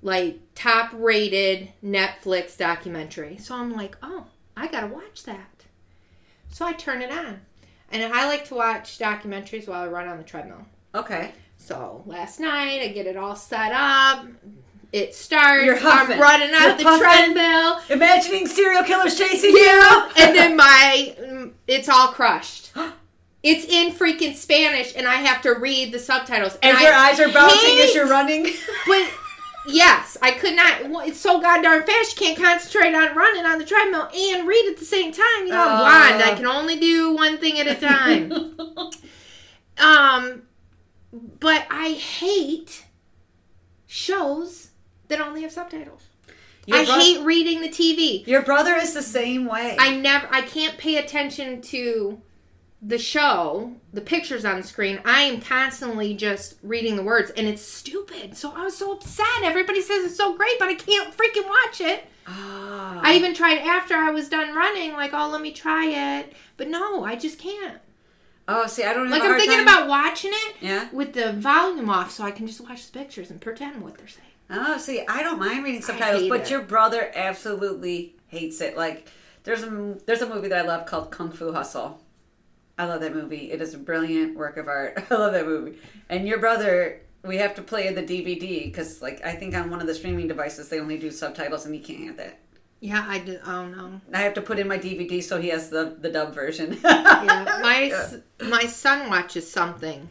like 0.06 0.38
top 0.54 0.90
rated 0.94 1.72
Netflix 1.84 2.56
documentary. 2.56 3.36
So 3.38 3.56
I'm 3.56 3.72
like, 3.72 3.96
oh, 4.04 4.26
I 4.56 4.68
gotta 4.68 4.86
watch 4.86 5.24
that. 5.24 5.64
So 6.48 6.64
I 6.64 6.72
turn 6.72 7.02
it 7.02 7.10
on. 7.10 7.40
And 7.90 8.02
I 8.14 8.26
like 8.28 8.46
to 8.48 8.54
watch 8.54 8.98
documentaries 8.98 9.66
while 9.68 9.82
I 9.82 9.88
run 9.88 10.06
on 10.08 10.16
the 10.18 10.22
treadmill. 10.24 10.64
Okay. 10.94 11.32
So 11.58 12.02
last 12.06 12.38
night 12.40 12.80
I 12.82 12.88
get 12.88 13.06
it 13.06 13.16
all 13.16 13.34
set 13.36 13.72
up. 13.72 14.26
It 14.92 15.12
starts. 15.14 15.64
You're 15.64 15.76
huffing. 15.76 16.14
I'm 16.14 16.20
running 16.20 16.50
You're 16.50 16.58
out 16.60 16.78
the 16.78 16.84
puffing. 16.84 17.00
treadmill. 17.00 17.80
Imagining 17.90 18.46
serial 18.46 18.84
killers 18.84 19.18
chasing 19.18 19.50
Yeah, 19.56 20.06
you. 20.06 20.12
and 20.24 20.36
then 20.36 20.56
my 20.64 21.50
it's 21.66 21.88
all 21.88 22.08
crushed. 22.08 22.72
It's 23.42 23.64
in 23.64 23.92
freaking 23.92 24.34
Spanish, 24.34 24.92
and 24.96 25.06
I 25.06 25.16
have 25.16 25.40
to 25.42 25.52
read 25.52 25.92
the 25.92 26.00
subtitles. 26.00 26.58
And 26.64 26.76
I 26.76 26.82
your 26.82 26.92
eyes 26.92 27.20
are 27.20 27.32
bouncing 27.32 27.78
as 27.78 27.94
you're 27.94 28.08
running. 28.08 28.48
But 28.88 29.08
yes, 29.68 30.16
I 30.22 30.32
could 30.32 30.54
not. 30.56 30.88
well, 30.88 31.00
It's 31.06 31.20
so 31.20 31.40
goddamn 31.40 31.84
fast. 31.84 32.18
You 32.20 32.26
can't 32.26 32.38
concentrate 32.38 32.94
on 32.94 33.14
running 33.16 33.44
on 33.44 33.58
the 33.58 33.64
treadmill 33.64 34.08
and 34.14 34.46
read 34.46 34.68
at 34.70 34.78
the 34.78 34.84
same 34.84 35.12
time. 35.12 35.46
You 35.46 35.48
know, 35.50 35.60
I'm 35.68 35.76
Oh. 35.80 35.84
blind. 36.18 36.22
I 36.22 36.34
can 36.34 36.46
only 36.46 36.76
do 36.78 37.14
one 37.14 37.38
thing 37.38 37.58
at 37.58 37.66
a 37.66 37.74
time. 37.74 38.32
um, 39.78 40.42
but 41.40 41.66
I 41.70 41.90
hate 41.92 42.84
shows 43.86 44.70
that 45.08 45.20
only 45.20 45.42
have 45.42 45.52
subtitles. 45.52 46.02
Your 46.66 46.78
I 46.78 46.84
bro- 46.84 46.94
hate 46.98 47.20
reading 47.24 47.60
the 47.60 47.68
TV. 47.68 48.26
Your 48.26 48.42
brother 48.42 48.74
is 48.74 48.92
the 48.92 49.02
same 49.02 49.46
way. 49.46 49.76
I 49.78 49.96
never 49.96 50.26
I 50.30 50.42
can't 50.42 50.76
pay 50.78 50.96
attention 50.96 51.60
to 51.62 52.20
the 52.86 52.98
show, 52.98 53.72
the 53.92 54.00
pictures 54.00 54.44
on 54.44 54.58
the 54.60 54.62
screen. 54.62 55.00
I 55.04 55.22
am 55.22 55.40
constantly 55.40 56.14
just 56.14 56.54
reading 56.62 56.94
the 56.94 57.02
words 57.02 57.32
and 57.32 57.48
it's 57.48 57.62
stupid. 57.62 58.36
So 58.36 58.52
I 58.54 58.62
was 58.64 58.76
so 58.76 58.92
upset. 58.92 59.26
Everybody 59.42 59.82
says 59.82 60.04
it's 60.04 60.16
so 60.16 60.36
great, 60.36 60.56
but 60.60 60.68
I 60.68 60.74
can't 60.74 61.12
freaking 61.16 61.46
watch 61.48 61.80
it. 61.80 62.04
Ah. 62.28 63.00
I 63.02 63.14
even 63.14 63.34
tried 63.34 63.58
after 63.58 63.94
I 63.94 64.10
was 64.10 64.28
done 64.28 64.54
running, 64.54 64.92
like, 64.92 65.10
oh, 65.14 65.28
let 65.30 65.40
me 65.40 65.50
try 65.52 65.86
it. 66.18 66.32
But 66.56 66.68
no, 66.68 67.02
I 67.04 67.16
just 67.16 67.38
can't. 67.40 67.78
oh, 68.48 68.68
see, 68.68 68.84
I 68.84 68.92
don't 68.92 69.10
Like, 69.10 69.22
I'm 69.22 69.36
thinking 69.36 69.58
time- 69.58 69.66
about 69.66 69.88
watching 69.88 70.30
it 70.32 70.56
Yeah. 70.60 70.88
with 70.92 71.12
the 71.14 71.32
volume 71.32 71.90
off 71.90 72.12
so 72.12 72.22
I 72.22 72.30
can 72.30 72.46
just 72.46 72.60
watch 72.60 72.86
the 72.90 72.96
pictures 72.98 73.30
and 73.32 73.40
pretend 73.40 73.82
what 73.82 73.98
they're 73.98 74.06
saying. 74.06 74.22
Oh, 74.48 74.78
see, 74.78 75.04
I 75.08 75.24
don't 75.24 75.40
mind 75.40 75.64
reading 75.64 75.82
subtitles, 75.82 76.28
but 76.28 76.42
it. 76.42 76.50
your 76.50 76.62
brother 76.62 77.10
absolutely 77.16 78.14
hates 78.28 78.60
it. 78.60 78.76
Like, 78.76 79.08
There's 79.42 79.62
a 79.64 79.96
there's 80.06 80.22
a 80.22 80.28
movie 80.28 80.46
that 80.48 80.64
I 80.64 80.68
love 80.68 80.86
called 80.86 81.10
Kung 81.10 81.30
Fu 81.32 81.52
Hustle. 81.52 82.00
I 82.78 82.84
love 82.84 83.00
that 83.00 83.14
movie. 83.14 83.50
It 83.52 83.60
is 83.62 83.74
a 83.74 83.78
brilliant 83.78 84.36
work 84.36 84.56
of 84.56 84.68
art. 84.68 85.02
I 85.10 85.14
love 85.14 85.32
that 85.32 85.46
movie. 85.46 85.78
And 86.08 86.28
your 86.28 86.38
brother, 86.38 87.00
we 87.24 87.38
have 87.38 87.54
to 87.54 87.62
play 87.62 87.92
the 87.92 88.02
DVD 88.02 88.64
because, 88.64 89.00
like, 89.00 89.24
I 89.24 89.32
think 89.34 89.54
on 89.54 89.70
one 89.70 89.80
of 89.80 89.86
the 89.86 89.94
streaming 89.94 90.28
devices 90.28 90.68
they 90.68 90.78
only 90.78 90.98
do 90.98 91.10
subtitles, 91.10 91.64
and 91.64 91.74
he 91.74 91.80
can't 91.80 92.04
have 92.06 92.16
that. 92.18 92.38
Yeah, 92.80 93.04
I 93.08 93.18
did. 93.20 93.40
Oh 93.46 93.66
no. 93.66 94.00
I 94.12 94.18
have 94.20 94.34
to 94.34 94.42
put 94.42 94.58
in 94.58 94.68
my 94.68 94.78
DVD 94.78 95.22
so 95.22 95.40
he 95.40 95.48
has 95.48 95.70
the 95.70 95.96
the 95.98 96.10
dub 96.10 96.34
version. 96.34 96.78
Yeah, 96.84 97.58
my 97.62 97.90
s 97.92 98.16
my 98.42 98.66
son 98.66 99.08
watches 99.08 99.50
something, 99.50 100.08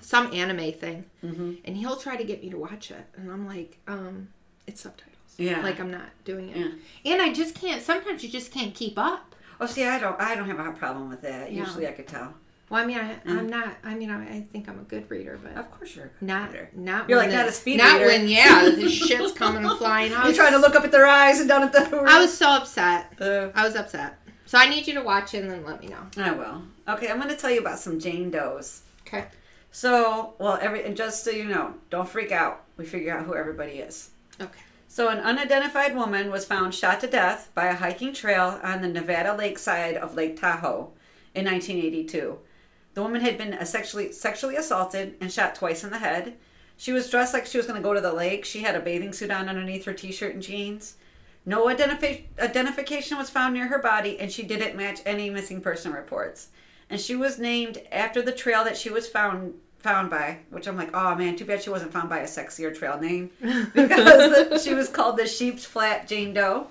some 0.00 0.32
anime 0.32 0.72
thing, 0.72 1.04
hmm 1.20 1.52
and 1.66 1.76
he'll 1.76 1.96
try 1.98 2.16
to 2.16 2.24
get 2.24 2.42
me 2.42 2.48
to 2.50 2.56
watch 2.56 2.90
it, 2.90 3.04
and 3.16 3.30
I'm 3.30 3.46
like, 3.46 3.76
um, 3.86 4.28
it's 4.66 4.80
subtitles. 4.80 5.12
Yeah. 5.36 5.60
Like 5.60 5.78
I'm 5.78 5.90
not 5.90 6.08
doing 6.24 6.48
it, 6.48 6.56
Yeah. 6.56 7.12
and 7.12 7.20
I 7.22 7.32
just 7.34 7.54
can't. 7.54 7.82
Sometimes 7.82 8.24
you 8.24 8.30
just 8.30 8.50
can't 8.50 8.74
keep 8.74 8.98
up. 8.98 9.34
Oh, 9.60 9.66
see, 9.66 9.84
I 9.84 9.98
don't 9.98 10.18
I 10.20 10.34
don't 10.34 10.46
have 10.48 10.58
a 10.58 10.72
problem 10.72 11.08
with 11.08 11.22
that. 11.22 11.52
Usually, 11.52 11.86
I 11.86 11.92
could 11.92 12.08
tell. 12.08 12.34
Well, 12.70 12.82
I 12.82 12.86
mean, 12.86 12.96
I, 12.98 13.14
Mm. 13.16 13.38
I'm 13.38 13.46
not. 13.48 13.74
I 13.84 13.94
mean, 13.94 14.10
I, 14.10 14.36
I 14.36 14.40
think 14.50 14.66
I'm 14.68 14.78
a 14.78 14.82
good 14.84 15.10
reader, 15.10 15.38
but 15.42 15.56
Of 15.56 15.70
course, 15.70 15.94
you're. 15.94 16.10
a 16.20 16.24
not 16.24 16.44
computer. 16.44 16.70
not. 16.74 17.08
You're 17.08 17.18
like 17.18 17.30
not 17.30 17.42
the- 17.44 17.50
a 17.50 17.52
speed 17.52 17.76
Not 17.78 17.94
reader. 17.96 18.06
when 18.06 18.28
yeah, 18.28 18.70
the 18.74 18.88
shit's 19.06 19.32
coming 19.32 19.64
and 19.64 19.76
flying. 19.78 20.12
I 20.12 20.18
You're 20.18 20.26
was 20.28 20.36
trying 20.36 20.52
to 20.52 20.58
look 20.58 20.74
up 20.74 20.82
at 20.84 20.90
their 20.90 21.06
eyes 21.06 21.38
and 21.40 21.48
down 21.48 21.62
at 21.64 21.72
the. 21.72 21.96
I 22.08 22.18
was 22.18 22.32
so 22.36 22.48
upset. 22.48 23.12
Uh, 23.20 23.50
I 23.54 23.66
was 23.66 23.76
upset. 23.76 24.18
So 24.46 24.56
I 24.58 24.68
need 24.68 24.86
you 24.86 24.94
to 24.94 25.02
watch 25.02 25.34
it 25.34 25.42
and 25.42 25.50
then 25.50 25.64
let 25.64 25.80
me 25.82 25.88
know. 25.88 26.06
I 26.16 26.30
will. 26.32 26.62
Okay, 26.88 27.08
I'm 27.08 27.16
going 27.18 27.28
to 27.30 27.36
tell 27.36 27.50
you 27.50 27.60
about 27.60 27.78
some 27.78 27.98
Jane 28.00 28.30
Does. 28.30 28.82
Okay. 29.06 29.26
So, 29.70 30.34
well, 30.38 30.58
every 30.60 30.84
and 30.84 30.96
just 30.96 31.24
so 31.24 31.30
you 31.30 31.44
know, 31.44 31.74
don't 31.90 32.08
freak 32.08 32.32
out. 32.32 32.64
We 32.76 32.84
figure 32.84 33.16
out 33.16 33.24
who 33.24 33.34
everybody 33.34 33.72
is. 33.78 34.10
Okay. 34.40 34.60
So, 34.92 35.08
an 35.08 35.20
unidentified 35.20 35.96
woman 35.96 36.30
was 36.30 36.44
found 36.44 36.74
shot 36.74 37.00
to 37.00 37.06
death 37.06 37.48
by 37.54 37.68
a 37.68 37.74
hiking 37.74 38.12
trail 38.12 38.60
on 38.62 38.82
the 38.82 38.88
Nevada 38.88 39.34
lakeside 39.34 39.96
of 39.96 40.16
Lake 40.16 40.38
Tahoe 40.38 40.92
in 41.34 41.46
1982. 41.46 42.38
The 42.92 43.02
woman 43.02 43.22
had 43.22 43.38
been 43.38 43.64
sexually 43.64 44.12
sexually 44.12 44.54
assaulted 44.54 45.16
and 45.18 45.32
shot 45.32 45.54
twice 45.54 45.82
in 45.82 45.88
the 45.88 46.00
head. 46.00 46.34
She 46.76 46.92
was 46.92 47.08
dressed 47.08 47.32
like 47.32 47.46
she 47.46 47.56
was 47.56 47.66
going 47.66 47.80
to 47.80 47.82
go 47.82 47.94
to 47.94 48.02
the 48.02 48.12
lake. 48.12 48.44
She 48.44 48.64
had 48.64 48.76
a 48.76 48.80
bathing 48.80 49.14
suit 49.14 49.30
on 49.30 49.48
underneath 49.48 49.86
her 49.86 49.94
t-shirt 49.94 50.34
and 50.34 50.42
jeans. 50.42 50.96
No 51.46 51.68
identifi- 51.68 52.24
identification 52.38 53.16
was 53.16 53.30
found 53.30 53.54
near 53.54 53.68
her 53.68 53.78
body, 53.78 54.20
and 54.20 54.30
she 54.30 54.42
didn't 54.42 54.76
match 54.76 55.00
any 55.06 55.30
missing 55.30 55.62
person 55.62 55.94
reports. 55.94 56.48
And 56.90 57.00
she 57.00 57.16
was 57.16 57.38
named 57.38 57.80
after 57.90 58.20
the 58.20 58.30
trail 58.30 58.62
that 58.64 58.76
she 58.76 58.90
was 58.90 59.08
found 59.08 59.54
found 59.82 60.10
by, 60.10 60.38
which 60.50 60.66
I'm 60.66 60.76
like, 60.76 60.90
oh 60.94 61.14
man, 61.14 61.36
too 61.36 61.44
bad 61.44 61.62
she 61.62 61.70
wasn't 61.70 61.92
found 61.92 62.08
by 62.08 62.18
a 62.20 62.26
sexier 62.26 62.76
trail 62.76 62.98
name 62.98 63.30
because 63.74 64.62
she 64.64 64.74
was 64.74 64.88
called 64.88 65.16
the 65.16 65.26
Sheep's 65.26 65.64
Flat 65.64 66.06
Jane 66.08 66.32
Doe. 66.34 66.66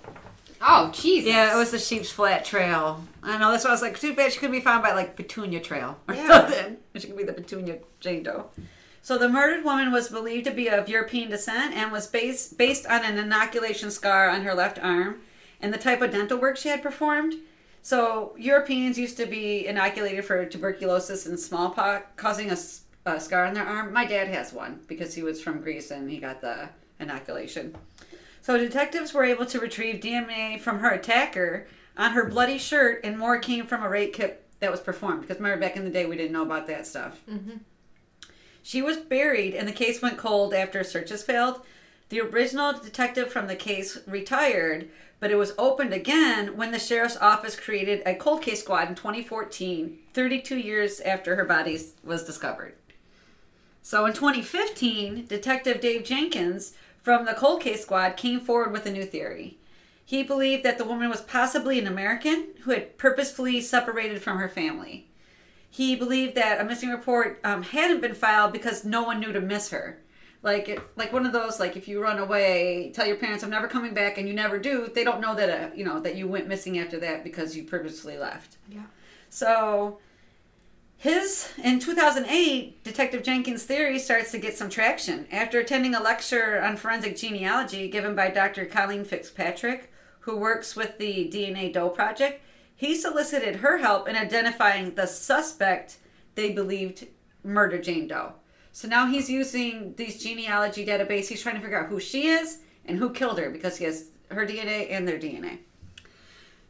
Oh 0.61 0.91
Jesus. 0.93 1.29
Yeah, 1.29 1.53
it 1.53 1.57
was 1.57 1.71
the 1.71 1.79
Sheep's 1.79 2.11
Flat 2.11 2.45
Trail. 2.45 3.03
I 3.23 3.37
know 3.37 3.51
that's 3.51 3.63
why 3.63 3.71
I 3.71 3.73
was 3.73 3.81
like, 3.81 3.99
too 3.99 4.13
bad 4.13 4.31
she 4.31 4.39
couldn't 4.39 4.55
be 4.55 4.61
found 4.61 4.83
by 4.83 4.93
like 4.93 5.15
Petunia 5.15 5.59
Trail 5.59 5.97
or 6.07 6.15
Yeah. 6.15 6.27
something. 6.27 6.77
She 6.97 7.07
could 7.07 7.17
be 7.17 7.23
the 7.23 7.33
Petunia 7.33 7.79
Jane 7.99 8.23
Doe. 8.23 8.45
So 9.01 9.17
the 9.17 9.27
murdered 9.29 9.65
woman 9.65 9.91
was 9.91 10.09
believed 10.09 10.45
to 10.45 10.51
be 10.51 10.67
of 10.69 10.87
European 10.87 11.29
descent 11.31 11.73
and 11.73 11.91
was 11.91 12.05
based 12.05 12.57
based 12.57 12.85
on 12.85 13.03
an 13.03 13.17
inoculation 13.17 13.89
scar 13.89 14.29
on 14.29 14.43
her 14.43 14.53
left 14.53 14.77
arm 14.77 15.21
and 15.59 15.73
the 15.73 15.77
type 15.79 16.01
of 16.01 16.11
dental 16.11 16.37
work 16.37 16.57
she 16.57 16.69
had 16.69 16.83
performed. 16.83 17.35
So 17.81 18.35
Europeans 18.37 18.99
used 18.99 19.17
to 19.17 19.25
be 19.25 19.65
inoculated 19.65 20.23
for 20.25 20.45
tuberculosis 20.45 21.25
and 21.25 21.39
smallpox, 21.39 22.05
causing 22.15 22.51
a, 22.51 22.57
a 23.05 23.19
scar 23.19 23.45
on 23.45 23.53
their 23.53 23.65
arm. 23.65 23.93
My 23.93 24.05
dad 24.05 24.27
has 24.27 24.53
one 24.53 24.81
because 24.87 25.13
he 25.13 25.23
was 25.23 25.41
from 25.41 25.61
Greece 25.61 25.91
and 25.91 26.09
he 26.09 26.17
got 26.17 26.41
the 26.41 26.69
inoculation. 26.99 27.75
So 28.41 28.57
detectives 28.57 29.13
were 29.13 29.23
able 29.23 29.45
to 29.47 29.59
retrieve 29.59 30.01
DNA 30.01 30.59
from 30.59 30.79
her 30.79 30.89
attacker 30.89 31.67
on 31.97 32.11
her 32.13 32.27
bloody 32.27 32.57
shirt, 32.57 33.01
and 33.03 33.17
more 33.17 33.37
came 33.37 33.67
from 33.67 33.83
a 33.83 33.89
rape 33.89 34.13
kit 34.13 34.43
that 34.59 34.71
was 34.71 34.79
performed. 34.79 35.21
Because 35.21 35.37
remember, 35.37 35.59
back 35.59 35.75
in 35.75 35.83
the 35.83 35.91
day, 35.91 36.05
we 36.05 36.15
didn't 36.15 36.31
know 36.31 36.41
about 36.43 36.65
that 36.67 36.87
stuff. 36.87 37.19
Mhm. 37.29 37.59
She 38.63 38.81
was 38.81 38.97
buried, 38.97 39.53
and 39.53 39.67
the 39.67 39.73
case 39.73 40.01
went 40.01 40.17
cold 40.17 40.53
after 40.53 40.83
searches 40.83 41.23
failed. 41.23 41.61
The 42.09 42.21
original 42.21 42.73
detective 42.73 43.31
from 43.31 43.47
the 43.47 43.55
case 43.55 43.99
retired, 44.07 44.89
but 45.19 45.31
it 45.31 45.35
was 45.35 45.53
opened 45.57 45.93
again 45.93 46.55
when 46.57 46.71
the 46.71 46.79
sheriff's 46.79 47.17
office 47.17 47.55
created 47.55 48.01
a 48.05 48.15
cold 48.15 48.41
case 48.41 48.61
squad 48.61 48.89
in 48.89 48.95
2014, 48.95 49.99
32 50.13 50.57
years 50.57 50.99
after 51.01 51.35
her 51.35 51.45
body 51.45 51.79
was 52.03 52.23
discovered. 52.23 52.73
So 53.81 54.05
in 54.05 54.13
2015, 54.13 55.25
Detective 55.27 55.81
Dave 55.81 56.03
Jenkins 56.03 56.73
from 57.01 57.25
the 57.25 57.33
cold 57.33 57.61
case 57.61 57.81
squad 57.81 58.17
came 58.17 58.39
forward 58.39 58.71
with 58.71 58.85
a 58.85 58.91
new 58.91 59.03
theory. 59.03 59.57
He 60.05 60.23
believed 60.23 60.63
that 60.63 60.77
the 60.77 60.85
woman 60.85 61.09
was 61.09 61.21
possibly 61.21 61.79
an 61.79 61.87
American 61.87 62.47
who 62.61 62.71
had 62.71 62.97
purposefully 62.97 63.61
separated 63.61 64.21
from 64.21 64.37
her 64.37 64.49
family. 64.49 65.07
He 65.69 65.95
believed 65.95 66.35
that 66.35 66.59
a 66.59 66.65
missing 66.65 66.89
report 66.89 67.39
um, 67.43 67.63
hadn't 67.63 68.01
been 68.01 68.13
filed 68.13 68.51
because 68.51 68.83
no 68.83 69.03
one 69.03 69.21
knew 69.21 69.31
to 69.31 69.39
miss 69.39 69.69
her. 69.69 69.99
Like 70.43 70.67
it, 70.67 70.79
like 70.97 71.13
one 71.13 71.25
of 71.25 71.33
those 71.33 71.59
like 71.59 71.77
if 71.77 71.87
you 71.87 72.01
run 72.01 72.19
away, 72.19 72.91
tell 72.93 73.05
your 73.05 73.15
parents 73.15 73.43
I'm 73.43 73.51
never 73.51 73.67
coming 73.67 73.93
back, 73.93 74.17
and 74.17 74.27
you 74.27 74.33
never 74.33 74.57
do. 74.57 74.89
They 74.93 75.03
don't 75.03 75.21
know 75.21 75.35
that 75.35 75.49
uh, 75.49 75.73
you 75.75 75.85
know 75.85 75.99
that 75.99 76.15
you 76.15 76.27
went 76.27 76.47
missing 76.47 76.79
after 76.79 76.99
that 76.99 77.23
because 77.23 77.55
you 77.55 77.63
purposefully 77.63 78.17
left. 78.17 78.57
Yeah. 78.67 78.83
So 79.29 79.99
his 81.01 81.49
in 81.57 81.79
2008, 81.79 82.83
Detective 82.83 83.23
Jenkins' 83.23 83.63
theory 83.63 83.97
starts 83.97 84.29
to 84.29 84.37
get 84.37 84.55
some 84.55 84.69
traction 84.69 85.25
after 85.31 85.59
attending 85.59 85.95
a 85.95 85.99
lecture 85.99 86.61
on 86.61 86.77
forensic 86.77 87.17
genealogy 87.17 87.89
given 87.89 88.13
by 88.13 88.29
Dr. 88.29 88.65
Colleen 88.65 89.03
Fitzpatrick, 89.03 89.91
who 90.19 90.37
works 90.37 90.75
with 90.75 90.99
the 90.99 91.27
DNA 91.27 91.73
Doe 91.73 91.89
Project. 91.89 92.43
He 92.75 92.93
solicited 92.93 93.55
her 93.55 93.79
help 93.79 94.07
in 94.07 94.15
identifying 94.15 94.93
the 94.93 95.07
suspect 95.07 95.97
they 96.35 96.51
believed 96.51 97.07
murdered 97.43 97.83
Jane 97.83 98.07
Doe. 98.07 98.33
So 98.71 98.87
now 98.87 99.07
he's 99.07 99.27
using 99.27 99.95
these 99.95 100.21
genealogy 100.21 100.85
database. 100.85 101.27
He's 101.27 101.41
trying 101.41 101.55
to 101.55 101.61
figure 101.61 101.83
out 101.83 101.89
who 101.89 101.99
she 101.99 102.27
is 102.27 102.59
and 102.85 102.99
who 102.99 103.09
killed 103.09 103.39
her 103.39 103.49
because 103.49 103.77
he 103.77 103.85
has 103.85 104.09
her 104.29 104.45
DNA 104.45 104.91
and 104.91 105.07
their 105.07 105.17
DNA. 105.17 105.61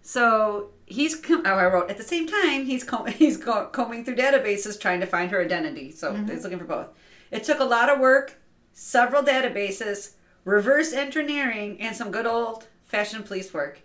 So 0.01 0.71
he's 0.85 1.15
com- 1.15 1.43
oh, 1.45 1.55
I 1.55 1.65
wrote 1.67 1.89
at 1.89 1.97
the 1.97 2.03
same 2.03 2.27
time 2.27 2.65
he's 2.65 2.83
com- 2.83 3.05
he's 3.07 3.37
go- 3.37 3.67
combing 3.67 4.03
through 4.03 4.15
databases 4.15 4.79
trying 4.79 4.99
to 4.99 5.05
find 5.05 5.31
her 5.31 5.41
identity. 5.41 5.91
So 5.91 6.13
mm-hmm. 6.13 6.29
he's 6.29 6.43
looking 6.43 6.59
for 6.59 6.65
both. 6.65 6.89
It 7.29 7.43
took 7.43 7.59
a 7.59 7.65
lot 7.65 7.89
of 7.89 7.99
work, 7.99 8.39
several 8.73 9.23
databases, 9.23 10.13
reverse 10.43 10.91
engineering, 10.91 11.79
and 11.79 11.95
some 11.95 12.11
good 12.11 12.25
old 12.25 12.67
fashioned 12.83 13.25
police 13.25 13.53
work, 13.53 13.79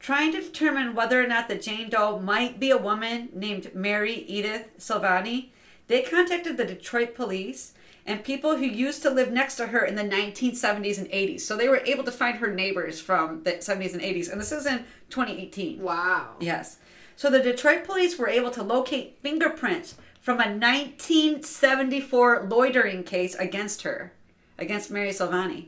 trying 0.00 0.32
to 0.32 0.40
determine 0.40 0.94
whether 0.94 1.22
or 1.22 1.26
not 1.26 1.48
the 1.48 1.54
Jane 1.54 1.88
Doe 1.88 2.18
might 2.18 2.58
be 2.58 2.70
a 2.70 2.78
woman 2.78 3.28
named 3.32 3.74
Mary 3.74 4.24
Edith 4.26 4.76
Silvani. 4.78 5.50
They 5.86 6.02
contacted 6.02 6.56
the 6.56 6.64
Detroit 6.64 7.14
police 7.14 7.74
and 8.06 8.24
people 8.24 8.56
who 8.56 8.64
used 8.64 9.02
to 9.02 9.10
live 9.10 9.30
next 9.30 9.56
to 9.56 9.68
her 9.68 9.84
in 9.84 9.94
the 9.94 10.02
1970s 10.02 10.98
and 10.98 11.08
80s. 11.08 11.40
So 11.42 11.56
they 11.56 11.68
were 11.68 11.82
able 11.84 12.04
to 12.04 12.12
find 12.12 12.38
her 12.38 12.52
neighbors 12.52 13.00
from 13.00 13.42
the 13.42 13.52
70s 13.52 13.92
and 13.92 14.02
80s. 14.02 14.30
And 14.30 14.40
this 14.40 14.52
is 14.52 14.66
in 14.66 14.84
2018. 15.10 15.80
Wow. 15.80 16.36
Yes. 16.40 16.78
So 17.16 17.30
the 17.30 17.40
Detroit 17.40 17.84
police 17.84 18.18
were 18.18 18.28
able 18.28 18.50
to 18.52 18.62
locate 18.62 19.18
fingerprints 19.22 19.96
from 20.20 20.36
a 20.36 20.48
1974 20.48 22.46
loitering 22.48 23.04
case 23.04 23.34
against 23.34 23.82
her, 23.82 24.12
against 24.58 24.90
Mary 24.90 25.10
Silvani. 25.10 25.66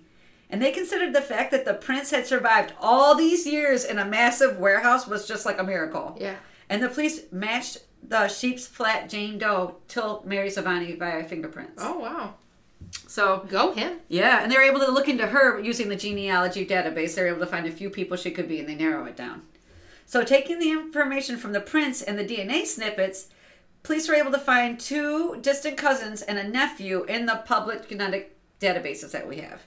And 0.49 0.61
they 0.61 0.71
considered 0.71 1.15
the 1.15 1.23
fact 1.23 1.51
that 1.51 1.65
the 1.65 1.75
prints 1.75 2.11
had 2.11 2.27
survived 2.27 2.75
all 2.79 3.15
these 3.15 3.47
years 3.47 3.85
in 3.85 3.99
a 3.99 4.05
massive 4.05 4.59
warehouse 4.59 5.07
was 5.07 5.27
just 5.27 5.47
like 5.47 5.59
a 5.59 5.65
miracle. 5.65 6.17
Yeah. 6.21 6.37
And 6.69 6.83
the 6.83 6.91
police 6.91 7.23
matched 7.33 7.79
the 8.07 8.29
sheep's 8.29 8.67
flat 8.67 9.09
Jane 9.09 9.39
Doe 9.39 9.77
till 9.89 10.23
Mary 10.27 10.49
Silvani 10.49 10.99
via 10.99 11.25
fingerprints. 11.25 11.83
Oh 11.83 11.99
wow. 11.99 12.35
So 13.07 13.47
Go 13.49 13.73
him. 13.73 13.99
yeah, 14.09 14.43
and 14.43 14.51
they 14.51 14.57
were 14.57 14.63
able 14.63 14.81
to 14.81 14.91
look 14.91 15.09
into 15.09 15.27
her 15.27 15.59
using 15.61 15.89
the 15.89 15.97
genealogy 15.97 16.67
database. 16.67 17.15
They 17.15 17.23
were 17.23 17.29
able 17.29 17.41
to 17.41 17.47
find 17.47 17.67
a 17.67 17.71
few 17.71 17.89
people 17.91 18.17
she 18.17 18.31
could 18.31 18.49
be, 18.49 18.59
and 18.61 18.69
they 18.69 18.75
narrow 18.75 19.05
it 19.07 19.17
down. 19.17 19.43
So, 20.05 20.25
taking 20.25 20.59
the 20.59 20.71
information 20.71 21.37
from 21.39 21.53
the 21.53 21.61
prints 21.61 22.03
and 22.03 22.19
the 22.19 22.25
DNA 22.25 22.67
snippets, 22.67 23.29
police 23.83 24.09
were 24.09 24.15
able 24.15 24.33
to 24.33 24.39
find 24.39 24.79
two 24.79 25.39
distant 25.41 25.77
cousins 25.79 26.21
and 26.23 26.39
a 26.39 26.47
nephew 26.49 27.05
in 27.05 27.25
the 27.27 27.43
public 27.47 27.89
genetic 27.89 28.37
databases 28.61 29.13
that 29.13 29.27
we 29.29 29.39
have. 29.39 29.63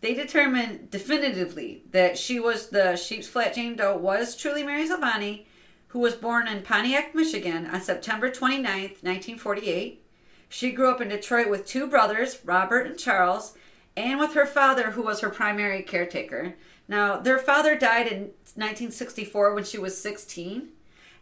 They 0.00 0.14
determined 0.14 0.90
definitively 0.90 1.82
that 1.90 2.16
she 2.16 2.40
was 2.40 2.68
the 2.68 2.96
Sheep's 2.96 3.28
Flat 3.28 3.54
Jane 3.54 3.76
Doe 3.76 3.96
was 3.96 4.34
truly 4.36 4.62
Mary 4.62 4.88
Silvani, 4.88 5.44
who 5.90 5.98
was 5.98 6.14
born 6.14 6.46
in 6.46 6.62
Pontiac, 6.62 7.14
Michigan 7.14 7.66
on 7.66 7.80
September 7.80 8.30
29, 8.30 8.64
1948. 8.64 10.04
She 10.48 10.72
grew 10.72 10.90
up 10.90 11.00
in 11.00 11.08
Detroit 11.08 11.48
with 11.48 11.66
two 11.66 11.86
brothers, 11.86 12.38
Robert 12.44 12.86
and 12.86 12.98
Charles, 12.98 13.56
and 13.96 14.18
with 14.18 14.34
her 14.34 14.46
father, 14.46 14.92
who 14.92 15.02
was 15.02 15.20
her 15.20 15.30
primary 15.30 15.82
caretaker. 15.82 16.54
Now, 16.86 17.18
their 17.18 17.38
father 17.38 17.76
died 17.76 18.06
in 18.06 18.20
1964 18.54 19.54
when 19.54 19.64
she 19.64 19.78
was 19.78 20.00
16, 20.00 20.68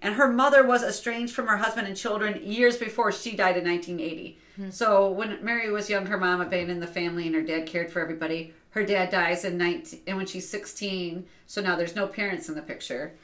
and 0.03 0.15
her 0.15 0.29
mother 0.29 0.65
was 0.65 0.83
estranged 0.83 1.35
from 1.35 1.47
her 1.47 1.59
husband 1.59 1.87
and 1.87 1.97
children 1.97 2.41
years 2.43 2.77
before 2.77 3.11
she 3.11 3.37
died 3.37 3.57
in 3.57 3.65
1980. 3.65 4.39
Hmm. 4.57 4.71
So, 4.71 5.11
when 5.11 5.43
Mary 5.43 5.71
was 5.71 5.89
young, 5.89 6.07
her 6.07 6.19
mom 6.19 6.41
abandoned 6.43 6.83
the 6.83 6.87
family 6.87 7.27
and 7.27 7.35
her 7.35 7.43
dad 7.43 7.67
cared 7.67 7.91
for 7.91 8.01
everybody. 8.01 8.53
Her 8.71 8.85
dad 8.85 9.11
dies 9.11 9.45
in 9.45 9.57
19, 9.57 10.01
and 10.07 10.17
when 10.19 10.27
she's 10.27 10.49
16, 10.49 11.27
so 11.47 11.63
now 11.63 11.75
there's 11.75 11.97
no 11.97 12.07
parents 12.07 12.51
in 12.51 12.55
the 12.55 12.63
picture. 12.63 13.15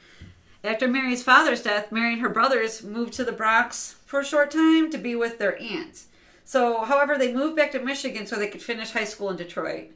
After 0.65 0.87
Mary's 0.87 1.21
father's 1.21 1.61
death, 1.61 1.91
Mary 1.91 2.13
and 2.13 2.21
her 2.23 2.29
brothers 2.29 2.83
moved 2.83 3.13
to 3.13 3.23
the 3.23 3.31
Bronx 3.31 3.97
for 4.03 4.21
a 4.21 4.25
short 4.25 4.49
time 4.49 4.89
to 4.89 4.97
be 4.97 5.15
with 5.15 5.37
their 5.37 5.61
aunt. 5.61 6.05
So, 6.43 6.85
however, 6.85 7.17
they 7.17 7.31
moved 7.31 7.55
back 7.55 7.71
to 7.73 7.79
Michigan 7.79 8.25
so 8.25 8.35
they 8.35 8.47
could 8.47 8.63
finish 8.63 8.91
high 8.91 9.03
school 9.03 9.29
in 9.29 9.37
Detroit. 9.37 9.91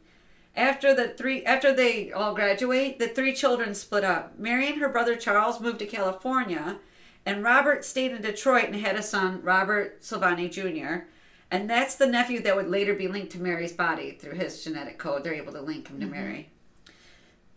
After 0.55 0.93
the 0.93 1.09
three 1.09 1.43
after 1.43 1.73
they 1.73 2.11
all 2.11 2.35
graduate, 2.35 2.99
the 2.99 3.07
three 3.07 3.33
children 3.33 3.73
split 3.73 4.03
up. 4.03 4.37
Mary 4.37 4.67
and 4.67 4.79
her 4.79 4.89
brother 4.89 5.15
Charles 5.15 5.59
moved 5.59 5.79
to 5.79 5.87
California, 5.87 6.77
and 7.25 7.43
Robert 7.43 7.83
stayed 7.83 8.11
in 8.11 8.21
Detroit 8.21 8.65
and 8.65 8.75
had 8.75 8.95
a 8.95 9.01
son, 9.01 9.41
Robert 9.41 10.01
Silvani 10.01 10.51
Jr. 10.51 11.05
And 11.49 11.67
that's 11.67 11.95
the 11.95 12.05
nephew 12.05 12.41
that 12.41 12.55
would 12.55 12.69
later 12.69 12.93
be 12.93 13.07
linked 13.07 13.31
to 13.31 13.41
Mary's 13.41 13.73
body 13.73 14.11
through 14.11 14.35
his 14.35 14.63
genetic 14.63 14.99
code. 14.99 15.23
They're 15.23 15.33
able 15.33 15.53
to 15.53 15.61
link 15.61 15.87
him 15.87 15.99
to 15.99 16.05
mm-hmm. 16.05 16.15
Mary. 16.15 16.49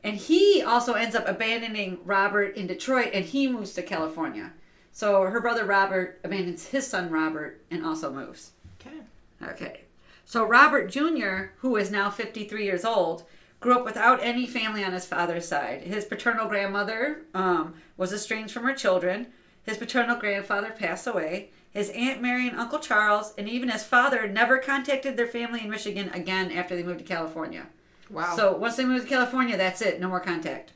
And 0.04 0.16
he 0.16 0.62
also 0.62 0.94
ends 0.94 1.14
up 1.14 1.28
abandoning 1.28 1.98
Robert 2.04 2.56
in 2.56 2.66
Detroit 2.66 3.10
and 3.14 3.24
he 3.24 3.46
moves 3.46 3.72
to 3.74 3.82
California. 3.82 4.52
So 4.90 5.22
her 5.22 5.40
brother 5.40 5.64
Robert 5.64 6.20
abandons 6.24 6.66
his 6.66 6.86
son 6.86 7.10
Robert 7.10 7.60
and 7.70 7.84
also 7.84 8.12
moves. 8.12 8.52
Okay. 8.80 8.96
Okay. 9.42 9.80
So 10.24 10.44
Robert 10.44 10.90
Jr., 10.90 11.52
who 11.58 11.76
is 11.76 11.90
now 11.90 12.10
53 12.10 12.64
years 12.64 12.84
old, 12.84 13.24
grew 13.60 13.74
up 13.74 13.84
without 13.84 14.22
any 14.22 14.46
family 14.46 14.84
on 14.84 14.92
his 14.92 15.06
father's 15.06 15.46
side. 15.46 15.82
His 15.82 16.04
paternal 16.04 16.48
grandmother 16.48 17.22
um, 17.32 17.74
was 17.96 18.12
estranged 18.12 18.52
from 18.52 18.64
her 18.64 18.74
children. 18.74 19.28
His 19.64 19.78
paternal 19.78 20.16
grandfather 20.16 20.70
passed 20.70 21.06
away. 21.06 21.50
His 21.70 21.90
Aunt 21.90 22.20
Mary 22.20 22.48
and 22.48 22.58
Uncle 22.58 22.80
Charles, 22.80 23.32
and 23.38 23.48
even 23.48 23.70
his 23.70 23.84
father, 23.84 24.26
never 24.26 24.58
contacted 24.58 25.16
their 25.16 25.26
family 25.26 25.62
in 25.62 25.70
Michigan 25.70 26.10
again 26.12 26.52
after 26.52 26.76
they 26.76 26.82
moved 26.82 26.98
to 26.98 27.04
California. 27.04 27.68
Wow. 28.12 28.36
So 28.36 28.56
once 28.56 28.76
they 28.76 28.84
moved 28.84 29.04
to 29.04 29.08
California, 29.08 29.56
that's 29.56 29.80
it. 29.80 30.00
No 30.00 30.08
more 30.08 30.20
contact. 30.20 30.72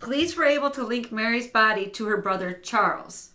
Police 0.00 0.36
were 0.36 0.44
able 0.44 0.70
to 0.70 0.82
link 0.82 1.12
Mary's 1.12 1.46
body 1.46 1.86
to 1.90 2.06
her 2.06 2.16
brother 2.16 2.52
Charles. 2.52 3.30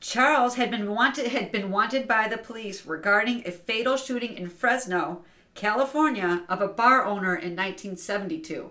Charles 0.00 0.54
had 0.54 0.70
been 0.70 0.90
wanted 0.90 1.26
had 1.26 1.52
been 1.52 1.70
wanted 1.70 2.08
by 2.08 2.26
the 2.26 2.38
police 2.38 2.86
regarding 2.86 3.46
a 3.46 3.50
fatal 3.50 3.96
shooting 3.96 4.34
in 4.34 4.48
Fresno, 4.48 5.24
California, 5.54 6.44
of 6.48 6.62
a 6.62 6.68
bar 6.68 7.04
owner 7.04 7.34
in 7.34 7.54
1972. 7.54 8.70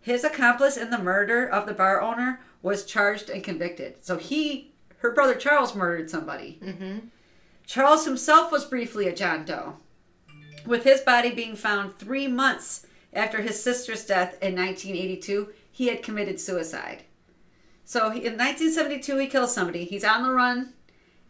His 0.00 0.24
accomplice 0.24 0.78
in 0.78 0.90
the 0.90 0.98
murder 0.98 1.46
of 1.46 1.66
the 1.66 1.74
bar 1.74 2.00
owner 2.00 2.40
was 2.62 2.86
charged 2.86 3.28
and 3.28 3.44
convicted. 3.44 4.02
So 4.02 4.16
he, 4.16 4.72
her 4.98 5.12
brother 5.12 5.34
Charles, 5.34 5.74
murdered 5.74 6.08
somebody. 6.08 6.58
mm-hmm. 6.62 6.98
Charles 7.66 8.04
himself 8.04 8.50
was 8.50 8.64
briefly 8.64 9.06
a 9.06 9.14
John 9.14 9.44
Doe, 9.44 9.76
with 10.66 10.84
his 10.84 11.00
body 11.00 11.30
being 11.30 11.56
found 11.56 11.98
three 11.98 12.28
months 12.28 12.86
after 13.12 13.40
his 13.42 13.62
sister's 13.62 14.04
death 14.04 14.32
in 14.42 14.54
1982. 14.54 15.48
He 15.72 15.88
had 15.88 16.02
committed 16.02 16.40
suicide. 16.40 17.04
So 17.84 18.06
in 18.06 18.36
1972, 18.36 19.18
he 19.18 19.26
kills 19.26 19.54
somebody. 19.54 19.84
He's 19.84 20.04
on 20.04 20.22
the 20.22 20.30
run. 20.30 20.74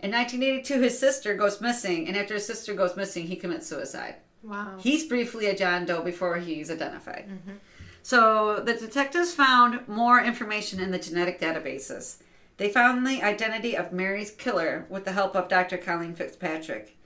In 0.00 0.12
1982, 0.12 0.80
his 0.80 0.98
sister 0.98 1.34
goes 1.34 1.60
missing, 1.60 2.08
and 2.08 2.16
after 2.16 2.34
his 2.34 2.46
sister 2.46 2.74
goes 2.74 2.96
missing, 2.96 3.26
he 3.26 3.36
commits 3.36 3.66
suicide. 3.66 4.16
Wow. 4.42 4.76
He's 4.78 5.06
briefly 5.06 5.46
a 5.46 5.56
John 5.56 5.84
Doe 5.84 6.02
before 6.02 6.38
he's 6.38 6.70
identified. 6.70 7.28
Mm-hmm. 7.28 7.56
So 8.02 8.60
the 8.60 8.74
detectives 8.74 9.34
found 9.34 9.86
more 9.86 10.22
information 10.22 10.80
in 10.80 10.90
the 10.90 10.98
genetic 10.98 11.40
databases. 11.40 12.22
They 12.56 12.68
found 12.68 13.06
the 13.06 13.22
identity 13.22 13.76
of 13.76 13.92
Mary's 13.92 14.30
killer 14.30 14.86
with 14.88 15.04
the 15.04 15.12
help 15.12 15.34
of 15.34 15.48
Dr. 15.48 15.78
Colleen 15.78 16.14
Fitzpatrick. 16.14 16.96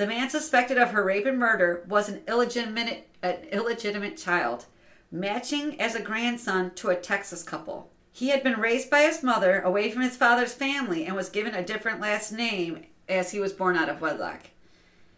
The 0.00 0.06
man 0.06 0.30
suspected 0.30 0.78
of 0.78 0.92
her 0.92 1.04
rape 1.04 1.26
and 1.26 1.38
murder 1.38 1.84
was 1.86 2.08
an 2.08 2.22
illegitimate, 2.26 3.06
an 3.22 3.36
illegitimate 3.52 4.16
child, 4.16 4.64
matching 5.12 5.78
as 5.78 5.94
a 5.94 6.00
grandson 6.00 6.74
to 6.76 6.88
a 6.88 6.96
Texas 6.96 7.42
couple. 7.42 7.90
He 8.10 8.30
had 8.30 8.42
been 8.42 8.58
raised 8.58 8.88
by 8.88 9.02
his 9.02 9.22
mother 9.22 9.60
away 9.60 9.90
from 9.90 10.00
his 10.00 10.16
father's 10.16 10.54
family 10.54 11.04
and 11.04 11.14
was 11.14 11.28
given 11.28 11.54
a 11.54 11.62
different 11.62 12.00
last 12.00 12.32
name 12.32 12.86
as 13.10 13.32
he 13.32 13.40
was 13.40 13.52
born 13.52 13.76
out 13.76 13.90
of 13.90 14.00
wedlock. 14.00 14.44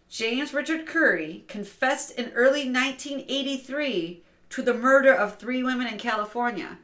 James 0.09 0.53
Richard 0.53 0.85
Curry 0.85 1.45
confessed 1.47 2.19
in 2.19 2.33
early 2.33 2.69
1983 2.69 4.25
to 4.51 4.63
the 4.63 4.75
murder 4.75 5.15
of 5.15 5.39
three 5.39 5.63
women 5.63 5.87
in 5.87 5.97
California. 5.97 6.79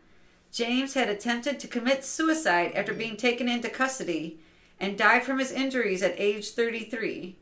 James 0.52 0.94
had 0.94 1.08
attempted 1.08 1.58
to 1.58 1.66
commit 1.66 2.04
suicide 2.04 2.70
after 2.76 2.94
being 2.94 3.16
taken 3.16 3.48
into 3.48 3.68
custody 3.68 4.38
and 4.78 4.96
died 4.96 5.24
from 5.24 5.40
his 5.40 5.50
injuries 5.50 6.00
at 6.00 6.14
age 6.16 6.52
33 6.52 7.36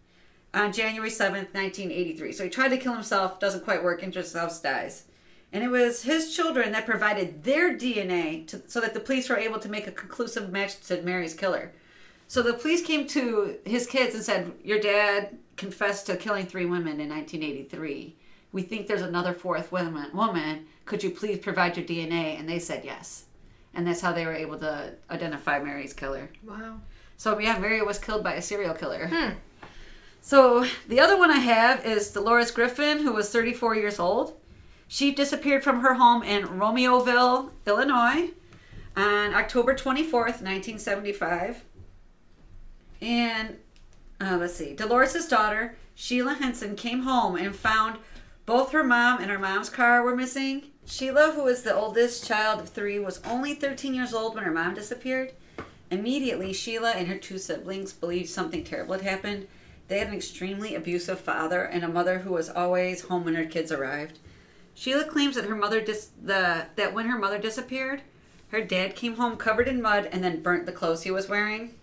on 0.55 0.73
January 0.73 1.11
7th, 1.11 1.55
1983. 1.55 2.33
So 2.33 2.45
he 2.45 2.51
tried 2.51 2.69
to 2.69 2.79
kill 2.79 2.95
himself, 2.95 3.39
doesn't 3.39 3.65
quite 3.65 3.85
work, 3.85 4.03
injures 4.03 4.33
himself, 4.33 4.63
dies. 4.63 5.05
And 5.53 5.63
it 5.63 5.69
was 5.69 6.03
his 6.03 6.35
children 6.35 6.73
that 6.73 6.87
provided 6.87 7.45
their 7.45 7.75
DNA 7.75 8.47
to, 8.49 8.63
so 8.67 8.81
that 8.81 8.95
the 8.95 9.01
police 9.01 9.29
were 9.29 9.37
able 9.37 9.59
to 9.61 9.69
make 9.69 9.87
a 9.87 9.93
conclusive 9.93 10.51
match 10.51 10.81
to 10.89 11.03
Mary's 11.03 11.35
killer. 11.35 11.73
So 12.29 12.43
the 12.43 12.55
police 12.55 12.83
came 12.83 13.07
to 13.09 13.57
his 13.65 13.87
kids 13.87 14.15
and 14.15 14.25
said, 14.25 14.53
Your 14.65 14.81
dad 14.81 15.39
confessed 15.57 16.07
to 16.07 16.17
killing 16.17 16.47
three 16.47 16.67
women 16.67 17.01
in 17.01 17.09
1983. 17.09 18.17
We 18.53 18.63
think 18.63 18.87
there's 18.87 19.03
another 19.03 19.33
fourth 19.33 19.71
woman. 19.73 20.11
woman. 20.15 20.67
Could 20.85 21.03
you 21.03 21.11
please 21.11 21.39
provide 21.39 21.77
your 21.77 21.87
DNA? 21.87 22.39
And 22.39 22.49
they 22.49 22.59
said 22.59 22.85
yes. 22.85 23.25
And 23.75 23.87
that's 23.87 24.01
how 24.01 24.13
they 24.13 24.25
were 24.25 24.35
able 24.35 24.59
to 24.59 24.95
identify 25.11 25.59
Mary's 25.59 25.93
killer. 25.93 26.31
Wow. 26.43 26.81
So, 27.19 27.39
yeah, 27.39 27.59
Mary 27.59 27.83
was 27.83 27.99
killed 27.99 28.25
by 28.25 28.35
a 28.35 28.43
serial 28.43 28.75
killer. 28.75 29.09
Hmm. 29.09 29.35
So, 30.27 30.67
the 30.89 30.99
other 30.99 31.17
one 31.17 31.31
I 31.31 31.39
have 31.39 31.87
is 31.87 32.11
Dolores 32.11 32.51
Griffin, 32.51 32.99
who 32.99 33.13
was 33.13 33.31
34 33.31 33.77
years 33.77 34.01
old. 34.01 34.37
She 34.89 35.13
disappeared 35.15 35.63
from 35.63 35.83
her 35.83 35.95
home 35.95 36.25
in 36.25 36.49
Romeoville, 36.49 37.53
Illinois 37.65 38.31
on 38.97 39.35
October 39.35 39.77
24th, 39.77 40.43
1975. 40.43 41.63
And 43.01 43.59
uh, 44.21 44.37
let's 44.41 44.57
see, 44.57 44.75
Dolores' 44.75 45.29
daughter, 45.29 45.77
Sheila 45.95 46.35
Henson, 46.35 46.75
came 46.75 47.03
home 47.03 47.37
and 47.37 47.55
found 47.55 48.01
both 48.47 48.73
her 48.73 48.83
mom 48.83 49.21
and 49.21 49.31
her 49.31 49.39
mom's 49.39 49.71
car 49.71 50.03
were 50.03 50.17
missing. 50.17 50.65
Sheila, 50.87 51.35
who 51.37 51.45
was 51.45 51.63
the 51.63 51.73
oldest 51.73 52.27
child 52.27 52.59
of 52.59 52.69
three, 52.69 52.99
was 52.99 53.23
only 53.23 53.55
13 53.55 53.95
years 53.95 54.13
old 54.13 54.35
when 54.35 54.43
her 54.43 54.51
mom 54.51 54.75
disappeared. 54.75 55.35
Immediately, 55.89 56.53
Sheila 56.53 56.91
and 56.91 57.07
her 57.07 57.17
two 57.17 57.39
siblings 57.39 57.93
believed 57.93 58.29
something 58.29 58.65
terrible 58.65 58.95
had 58.95 59.03
happened. 59.03 59.47
They 59.89 59.99
had 59.99 60.09
an 60.09 60.15
extremely 60.15 60.75
abusive 60.75 61.21
father 61.21 61.63
and 61.63 61.85
a 61.85 61.89
mother 61.89 62.19
who 62.21 62.33
was 62.33 62.49
always 62.51 63.03
home 63.03 63.25
when 63.25 63.35
her 63.35 63.45
kids 63.45 63.71
arrived. 63.71 64.19
Sheila 64.75 65.05
claims 65.05 65.37
that 65.37 65.45
her 65.47 65.55
mother 65.57 65.81
dis- 65.81 66.11
the 66.23 66.67
that 66.77 66.93
when 66.93 67.07
her 67.09 67.19
mother 67.19 67.39
disappeared, 67.39 68.03
her 68.49 68.61
dad 68.61 68.95
came 68.95 69.17
home 69.17 69.37
covered 69.37 69.69
in 69.69 69.81
mud 69.81 70.09
and 70.13 70.23
then 70.23 70.43
burnt 70.43 70.67
the 70.67 70.73
clothes 70.73 71.03
he 71.03 71.11
was 71.11 71.29
wearing. 71.29 71.75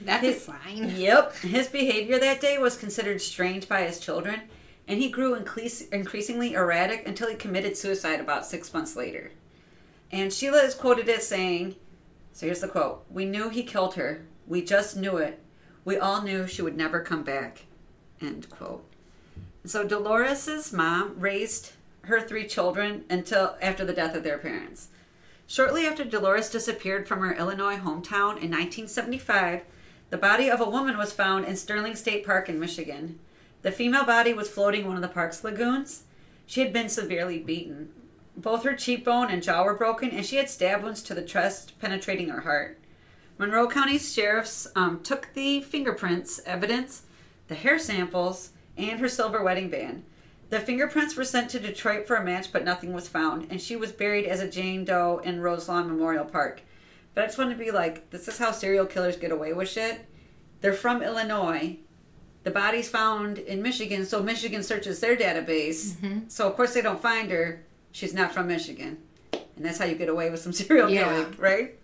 That's 0.00 0.24
His- 0.24 0.36
a 0.36 0.40
sign. 0.40 0.94
Yep. 0.96 1.36
His 1.38 1.68
behavior 1.68 2.18
that 2.18 2.40
day 2.40 2.58
was 2.58 2.76
considered 2.76 3.20
strange 3.20 3.68
by 3.68 3.82
his 3.82 4.00
children, 4.00 4.42
and 4.88 5.00
he 5.00 5.08
grew 5.10 5.34
increas- 5.34 5.88
increasingly 5.92 6.54
erratic 6.54 7.06
until 7.06 7.28
he 7.28 7.34
committed 7.36 7.76
suicide 7.76 8.20
about 8.20 8.46
six 8.46 8.72
months 8.72 8.96
later. 8.96 9.30
And 10.12 10.32
Sheila 10.32 10.62
is 10.62 10.74
quoted 10.74 11.08
as 11.08 11.26
saying, 11.26 11.76
so 12.32 12.46
here's 12.46 12.60
the 12.60 12.68
quote 12.68 13.04
We 13.10 13.24
knew 13.24 13.48
he 13.48 13.62
killed 13.62 13.94
her. 13.94 14.22
We 14.46 14.62
just 14.62 14.96
knew 14.96 15.16
it. 15.18 15.40
We 15.84 15.98
all 15.98 16.22
knew 16.22 16.46
she 16.46 16.62
would 16.62 16.76
never 16.76 17.00
come 17.00 17.22
back. 17.22 17.66
End 18.20 18.48
quote. 18.48 18.84
So 19.64 19.86
Dolores's 19.86 20.72
mom 20.72 21.18
raised 21.18 21.72
her 22.02 22.20
three 22.20 22.46
children 22.46 23.04
until 23.08 23.56
after 23.60 23.84
the 23.84 23.92
death 23.92 24.14
of 24.14 24.24
their 24.24 24.38
parents. 24.38 24.88
Shortly 25.46 25.86
after 25.86 26.04
Dolores 26.04 26.50
disappeared 26.50 27.06
from 27.06 27.20
her 27.20 27.34
Illinois 27.34 27.76
hometown 27.76 28.40
in 28.40 28.50
1975, 28.50 29.62
the 30.10 30.16
body 30.16 30.50
of 30.50 30.60
a 30.60 30.68
woman 30.68 30.96
was 30.96 31.12
found 31.12 31.44
in 31.44 31.56
Sterling 31.56 31.96
State 31.96 32.24
Park 32.24 32.48
in 32.48 32.60
Michigan. 32.60 33.18
The 33.62 33.72
female 33.72 34.04
body 34.04 34.32
was 34.32 34.48
floating 34.48 34.82
in 34.82 34.86
one 34.86 34.96
of 34.96 35.02
the 35.02 35.08
park's 35.08 35.42
lagoons. 35.44 36.04
She 36.46 36.60
had 36.60 36.72
been 36.72 36.88
severely 36.88 37.38
beaten. 37.38 37.90
Both 38.36 38.64
her 38.64 38.74
cheekbone 38.74 39.30
and 39.30 39.42
jaw 39.42 39.64
were 39.64 39.74
broken, 39.74 40.10
and 40.10 40.24
she 40.24 40.36
had 40.36 40.50
stab 40.50 40.82
wounds 40.82 41.02
to 41.04 41.14
the 41.14 41.22
chest, 41.22 41.78
penetrating 41.78 42.28
her 42.28 42.42
heart. 42.42 42.78
Monroe 43.38 43.68
County 43.68 43.98
sheriffs 43.98 44.66
um, 44.76 45.00
took 45.02 45.28
the 45.34 45.60
fingerprints 45.60 46.40
evidence, 46.46 47.02
the 47.48 47.54
hair 47.54 47.78
samples, 47.78 48.50
and 48.76 49.00
her 49.00 49.08
silver 49.08 49.42
wedding 49.42 49.68
band. 49.68 50.04
The 50.50 50.60
fingerprints 50.60 51.16
were 51.16 51.24
sent 51.24 51.50
to 51.50 51.58
Detroit 51.58 52.06
for 52.06 52.16
a 52.16 52.24
match, 52.24 52.52
but 52.52 52.64
nothing 52.64 52.92
was 52.92 53.08
found, 53.08 53.48
and 53.50 53.60
she 53.60 53.74
was 53.76 53.90
buried 53.92 54.26
as 54.26 54.40
a 54.40 54.48
Jane 54.48 54.84
Doe 54.84 55.20
in 55.24 55.40
Roselawn 55.40 55.88
Memorial 55.88 56.24
Park. 56.24 56.62
But 57.14 57.24
I 57.24 57.26
just 57.26 57.38
want 57.38 57.50
to 57.50 57.56
be 57.56 57.70
like, 57.70 58.10
this 58.10 58.28
is 58.28 58.38
how 58.38 58.52
serial 58.52 58.86
killers 58.86 59.16
get 59.16 59.32
away 59.32 59.52
with 59.52 59.68
shit. 59.68 60.04
They're 60.60 60.72
from 60.72 61.02
Illinois. 61.02 61.78
The 62.44 62.50
body's 62.50 62.88
found 62.88 63.38
in 63.38 63.62
Michigan, 63.62 64.04
so 64.04 64.22
Michigan 64.22 64.62
searches 64.62 65.00
their 65.00 65.16
database. 65.16 66.30
So 66.30 66.46
of 66.46 66.56
course 66.56 66.74
they 66.74 66.82
don't 66.82 67.00
find 67.00 67.30
her. 67.30 67.64
She's 67.92 68.12
not 68.14 68.32
from 68.32 68.48
Michigan, 68.48 68.98
and 69.32 69.64
that's 69.64 69.78
how 69.78 69.86
you 69.86 69.94
get 69.94 70.08
away 70.08 70.30
with 70.30 70.40
some 70.40 70.52
serial 70.60 70.90
Yeah. 70.90 71.04
killing, 71.04 71.34
right? 71.38 71.78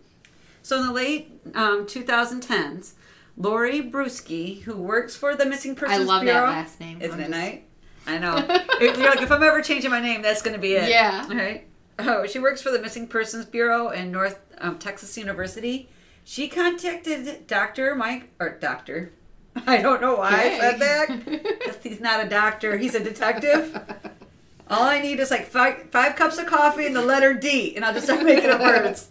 So 0.63 0.81
in 0.81 0.87
the 0.87 0.93
late 0.93 1.33
um, 1.55 1.87
2010s, 1.87 2.93
Lori 3.37 3.83
Bruschi, 3.83 4.63
who 4.63 4.77
works 4.77 5.17
for 5.17 5.35
the 5.35 5.47
Missing 5.47 5.75
Persons 5.77 6.01
I 6.03 6.05
love 6.05 6.23
Bureau, 6.23 6.47
that 6.47 6.51
last 6.53 6.81
name. 6.81 7.01
isn't 7.01 7.21
it 7.21 7.31
nice? 7.31 7.61
I 8.07 8.19
know. 8.19 8.37
If- 8.81 8.99
You're 8.99 9.11
like, 9.11 9.23
if 9.23 9.31
I'm 9.31 9.43
ever 9.43 9.63
changing 9.63 9.91
my 9.91 10.01
name, 10.01 10.23
that's 10.23 10.43
going 10.43 10.55
to 10.55 10.61
be 10.61 10.75
it. 10.75 10.89
Yeah. 10.89 11.27
Right? 11.33 11.67
Oh, 11.99 12.27
she 12.27 12.39
works 12.39 12.63
for 12.63 12.71
the 12.71 12.79
Missing 12.81 13.09
Persons 13.09 13.45
Bureau 13.45 13.91
in 13.91 14.11
North 14.11 14.39
um, 14.59 14.79
Texas 14.79 15.17
University. 15.19 15.89
She 16.25 16.49
contacted 16.49 17.47
Dr. 17.47 17.95
Mike, 17.95 18.31
or 18.39 18.57
Doctor. 18.59 19.13
I 19.67 19.79
don't 19.79 20.01
know 20.01 20.15
why 20.17 20.31
I 20.31 20.59
said 20.59 20.79
that. 20.81 21.79
he's 21.83 22.01
not 22.01 22.25
a 22.25 22.29
doctor, 22.29 22.79
he's 22.79 22.95
a 22.95 23.03
detective. 23.03 23.79
All 24.69 24.85
I 24.85 25.01
need 25.01 25.19
is 25.19 25.31
like 25.31 25.47
five, 25.47 25.91
five 25.91 26.15
cups 26.17 26.39
of 26.39 26.47
coffee 26.47 26.87
and 26.87 26.95
the 26.95 27.03
letter 27.05 27.35
D, 27.35 27.75
and 27.75 27.85
I'll 27.85 27.93
just 27.93 28.07
start 28.07 28.23
making 28.25 28.49
up 28.51 28.61
words. 28.61 29.10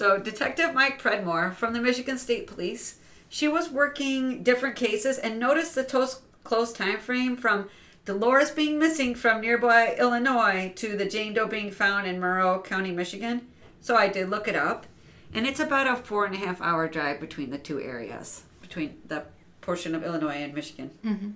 So, 0.00 0.16
Detective 0.16 0.72
Mike 0.72 0.98
Predmore 0.98 1.52
from 1.54 1.74
the 1.74 1.78
Michigan 1.78 2.16
State 2.16 2.46
Police. 2.46 3.00
She 3.28 3.48
was 3.48 3.68
working 3.70 4.42
different 4.42 4.74
cases 4.74 5.18
and 5.18 5.38
noticed 5.38 5.74
the 5.74 5.84
tos- 5.84 6.22
close 6.42 6.72
time 6.72 6.96
frame 6.96 7.36
from 7.36 7.68
Dolores 8.06 8.50
being 8.50 8.78
missing 8.78 9.14
from 9.14 9.42
nearby 9.42 9.94
Illinois 9.98 10.72
to 10.76 10.96
the 10.96 11.04
Jane 11.04 11.34
Doe 11.34 11.46
being 11.46 11.70
found 11.70 12.06
in 12.06 12.18
Monroe 12.18 12.62
County, 12.62 12.92
Michigan. 12.92 13.46
So 13.82 13.94
I 13.94 14.08
did 14.08 14.30
look 14.30 14.48
it 14.48 14.56
up, 14.56 14.86
and 15.34 15.46
it's 15.46 15.60
about 15.60 15.86
a 15.86 15.96
four 15.96 16.24
and 16.24 16.34
a 16.34 16.38
half 16.38 16.62
hour 16.62 16.88
drive 16.88 17.20
between 17.20 17.50
the 17.50 17.58
two 17.58 17.78
areas, 17.78 18.44
between 18.62 19.02
the 19.06 19.24
portion 19.60 19.94
of 19.94 20.02
Illinois 20.02 20.36
and 20.42 20.54
Michigan. 20.54 20.92
Mm-hmm. 21.04 21.30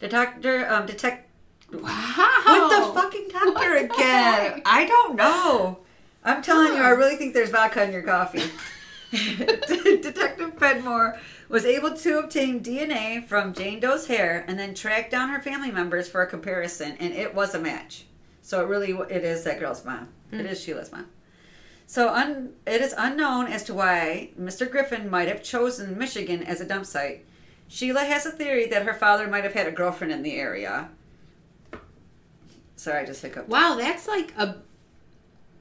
The 0.00 0.08
doctor, 0.08 0.68
um, 0.68 0.84
detect 0.86 1.30
Wow. 1.72 1.80
with 1.84 2.70
the 2.96 3.00
fucking 3.00 3.28
doctor 3.28 3.52
What 3.52 3.84
again. 3.84 4.62
I 4.66 4.84
don't 4.84 5.14
know. 5.14 5.78
I'm 6.24 6.42
telling 6.42 6.74
you, 6.74 6.82
I 6.82 6.90
really 6.90 7.16
think 7.16 7.34
there's 7.34 7.50
vodka 7.50 7.84
in 7.84 7.92
your 7.92 8.02
coffee. 8.02 8.42
Detective 9.10 10.54
Predmore 10.56 11.18
was 11.48 11.64
able 11.64 11.94
to 11.96 12.18
obtain 12.18 12.60
DNA 12.60 13.24
from 13.24 13.54
Jane 13.54 13.80
Doe's 13.80 14.06
hair 14.06 14.44
and 14.46 14.58
then 14.58 14.74
track 14.74 15.10
down 15.10 15.30
her 15.30 15.40
family 15.40 15.70
members 15.70 16.08
for 16.08 16.20
a 16.20 16.26
comparison, 16.26 16.94
and 17.00 17.14
it 17.14 17.34
was 17.34 17.54
a 17.54 17.58
match. 17.58 18.04
So 18.42 18.62
it 18.62 18.68
really 18.68 18.92
it 19.10 19.24
is 19.24 19.44
that 19.44 19.60
girl's 19.60 19.84
mom. 19.84 20.08
It 20.30 20.40
hmm. 20.40 20.46
is 20.46 20.62
Sheila's 20.62 20.92
mom. 20.92 21.06
So 21.86 22.12
un, 22.12 22.50
it 22.66 22.82
is 22.82 22.94
unknown 22.98 23.46
as 23.46 23.64
to 23.64 23.74
why 23.74 24.30
Mr. 24.38 24.70
Griffin 24.70 25.08
might 25.08 25.28
have 25.28 25.42
chosen 25.42 25.96
Michigan 25.96 26.42
as 26.42 26.60
a 26.60 26.66
dump 26.66 26.84
site. 26.84 27.24
Sheila 27.66 28.04
has 28.04 28.26
a 28.26 28.30
theory 28.30 28.66
that 28.66 28.84
her 28.84 28.92
father 28.92 29.26
might 29.26 29.44
have 29.44 29.54
had 29.54 29.66
a 29.66 29.72
girlfriend 29.72 30.12
in 30.12 30.22
the 30.22 30.34
area. 30.34 30.90
Sorry, 32.76 33.02
I 33.02 33.06
just 33.06 33.22
hiccuped. 33.22 33.48
Wow, 33.48 33.76
that's 33.78 34.06
like 34.06 34.34
a. 34.36 34.56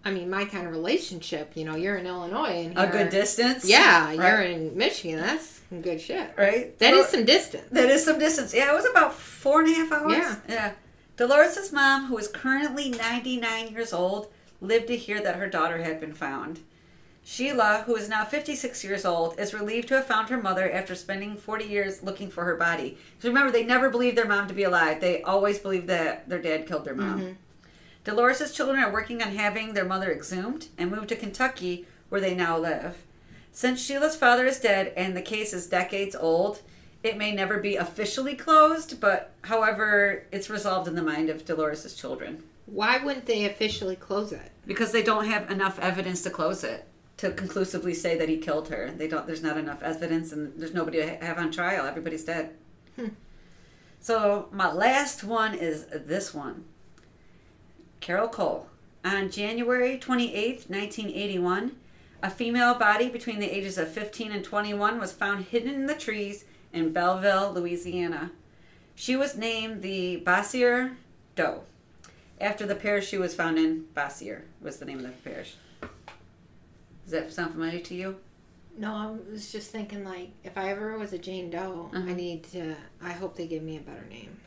I 0.05 0.11
mean, 0.11 0.29
my 0.29 0.45
kind 0.45 0.65
of 0.67 0.71
relationship. 0.71 1.51
You 1.55 1.65
know, 1.65 1.75
you're 1.75 1.97
in 1.97 2.05
Illinois 2.07 2.65
and 2.65 2.77
A 2.77 2.87
good 2.87 3.09
distance. 3.09 3.67
Yeah, 3.67 4.11
you're 4.11 4.41
in 4.41 4.77
Michigan. 4.77 5.19
That's 5.19 5.61
some 5.69 5.81
good 5.81 5.99
shit. 5.99 6.31
right. 6.37 6.77
That 6.79 6.93
So- 6.93 6.99
is 7.01 7.07
some 7.07 7.25
distance. 7.25 7.65
That 7.71 7.89
is 7.89 8.05
some 8.05 8.17
distance. 8.19 8.53
Yeah, 8.53 8.71
it 8.71 8.75
was 8.75 8.85
about 8.89 9.13
four 9.13 9.61
and 9.61 9.69
a 9.69 9.73
half 9.73 9.91
hours. 9.91 10.13
Yeah. 10.13 10.35
Yeah. 10.47 10.71
Dolores' 11.17 11.71
mom, 11.73 12.05
who 12.05 12.17
is 12.17 12.27
currently 12.27 12.89
99 12.89 13.69
years 13.69 13.91
old, 13.91 14.31
lived 14.61 14.87
to 14.87 14.95
hear 14.95 15.19
that 15.21 15.35
her 15.35 15.47
daughter 15.49 15.79
had 15.83 15.99
been 15.99 16.13
found. 16.13 16.59
Sheila, 17.23 17.83
who 17.85 17.95
is 17.97 18.07
now 18.07 18.23
56 18.23 18.83
years 18.85 19.03
old, 19.03 19.37
is 19.37 19.53
relieved 19.53 19.89
to 19.89 19.95
have 19.95 20.05
found 20.07 20.29
her 20.29 20.41
mother 20.41 20.71
after 20.71 20.95
spending 20.95 21.35
40 21.35 21.65
years 21.65 22.01
looking 22.01 22.29
for 22.29 22.45
her 22.45 22.55
body. 22.55 22.97
So 23.19 23.27
remember, 23.27 23.51
they 23.51 23.65
never 23.65 23.89
believed 23.89 24.17
their 24.17 24.27
mom 24.27 24.47
to 24.47 24.53
be 24.53 24.63
alive. 24.63 25.01
They 25.01 25.21
always 25.23 25.59
believed 25.59 25.87
that 25.87 26.29
their 26.29 26.41
dad 26.41 26.67
killed 26.67 26.85
their 26.85 26.95
mom. 26.95 27.19
Mm-hmm. 27.19 27.31
Dolores' 28.07 28.53
children 28.53 28.79
are 28.79 28.89
working 28.89 29.21
on 29.21 29.35
having 29.35 29.73
their 29.73 29.83
mother 29.83 30.09
exhumed 30.09 30.69
and 30.77 30.89
moved 30.89 31.09
to 31.09 31.15
Kentucky, 31.17 31.85
where 32.07 32.21
they 32.21 32.33
now 32.33 32.57
live. 32.57 33.03
Since 33.51 33.83
Sheila's 33.83 34.15
father 34.15 34.45
is 34.45 34.61
dead 34.61 34.93
and 34.95 35.15
the 35.15 35.21
case 35.21 35.51
is 35.51 35.67
decades 35.67 36.15
old, 36.15 36.61
it 37.03 37.17
may 37.17 37.33
never 37.33 37.57
be 37.57 37.75
officially 37.75 38.33
closed, 38.33 39.01
but 39.01 39.33
however, 39.41 40.23
it's 40.31 40.49
resolved 40.49 40.87
in 40.87 40.95
the 40.95 41.01
mind 41.03 41.29
of 41.29 41.43
Dolores' 41.43 41.95
children 41.95 42.43
Why 42.65 42.97
wouldn't 42.97 43.25
they 43.25 43.43
officially 43.43 43.97
close 43.97 44.31
it? 44.31 44.51
because 44.65 44.93
they 44.93 45.03
don't 45.03 45.25
have 45.25 45.51
enough 45.51 45.77
evidence 45.77 46.21
to 46.21 46.29
close 46.29 46.63
it 46.63 46.87
to 47.17 47.31
conclusively 47.31 47.93
say 47.93 48.17
that 48.17 48.29
he 48.29 48.37
killed 48.37 48.69
her. 48.69 48.89
They 48.95 49.09
don't. 49.09 49.27
There's 49.27 49.43
not 49.43 49.57
enough 49.57 49.83
evidence, 49.83 50.31
and 50.31 50.53
there's 50.57 50.73
nobody 50.73 50.99
to 50.99 51.17
have 51.17 51.37
on 51.39 51.51
trial. 51.51 51.85
Everybody's 51.85 52.23
dead. 52.23 52.51
Hmm. 52.95 53.07
So 53.99 54.47
my 54.53 54.71
last 54.71 55.25
one 55.25 55.55
is 55.55 55.87
this 55.87 56.33
one. 56.33 56.63
Carol 57.99 58.27
Cole. 58.27 58.67
On 59.05 59.29
January 59.29 59.97
28th, 59.97 60.69
1981, 60.69 61.71
a 62.23 62.29
female 62.29 62.73
body 62.75 63.09
between 63.09 63.39
the 63.39 63.49
ages 63.55 63.77
of 63.77 63.89
15 63.89 64.31
and 64.31 64.43
21 64.43 64.99
was 64.99 65.11
found 65.13 65.45
hidden 65.45 65.73
in 65.73 65.85
the 65.85 65.93
trees 65.95 66.45
in 66.73 66.91
Belleville, 66.91 67.53
Louisiana. 67.53 68.31
She 68.95 69.15
was 69.15 69.37
named 69.37 69.81
the 69.81 70.17
Bossier 70.17 70.97
Doe 71.35 71.61
after 72.41 72.65
the 72.65 72.75
parish 72.75 73.07
she 73.07 73.17
was 73.17 73.35
found 73.35 73.57
in. 73.59 73.85
Bossier 73.93 74.45
was 74.61 74.77
the 74.77 74.85
name 74.85 74.97
of 74.99 75.03
the 75.03 75.29
parish. 75.29 75.55
Does 77.03 77.11
that 77.11 77.31
sound 77.31 77.51
familiar 77.53 77.79
to 77.79 77.95
you? 77.95 78.17
No, 78.77 78.93
I 78.93 79.31
was 79.31 79.51
just 79.51 79.71
thinking 79.71 80.03
like 80.03 80.31
if 80.43 80.57
I 80.57 80.69
ever 80.69 80.97
was 80.97 81.13
a 81.13 81.17
Jane 81.17 81.49
Doe, 81.49 81.89
I 81.93 81.97
Uh-huh. 81.97 82.13
need 82.13 82.43
to. 82.51 82.75
I 83.01 83.11
hope 83.11 83.35
they 83.37 83.47
give 83.47 83.63
me 83.63 83.77
a 83.77 83.79
better 83.79 84.05
name. 84.09 84.37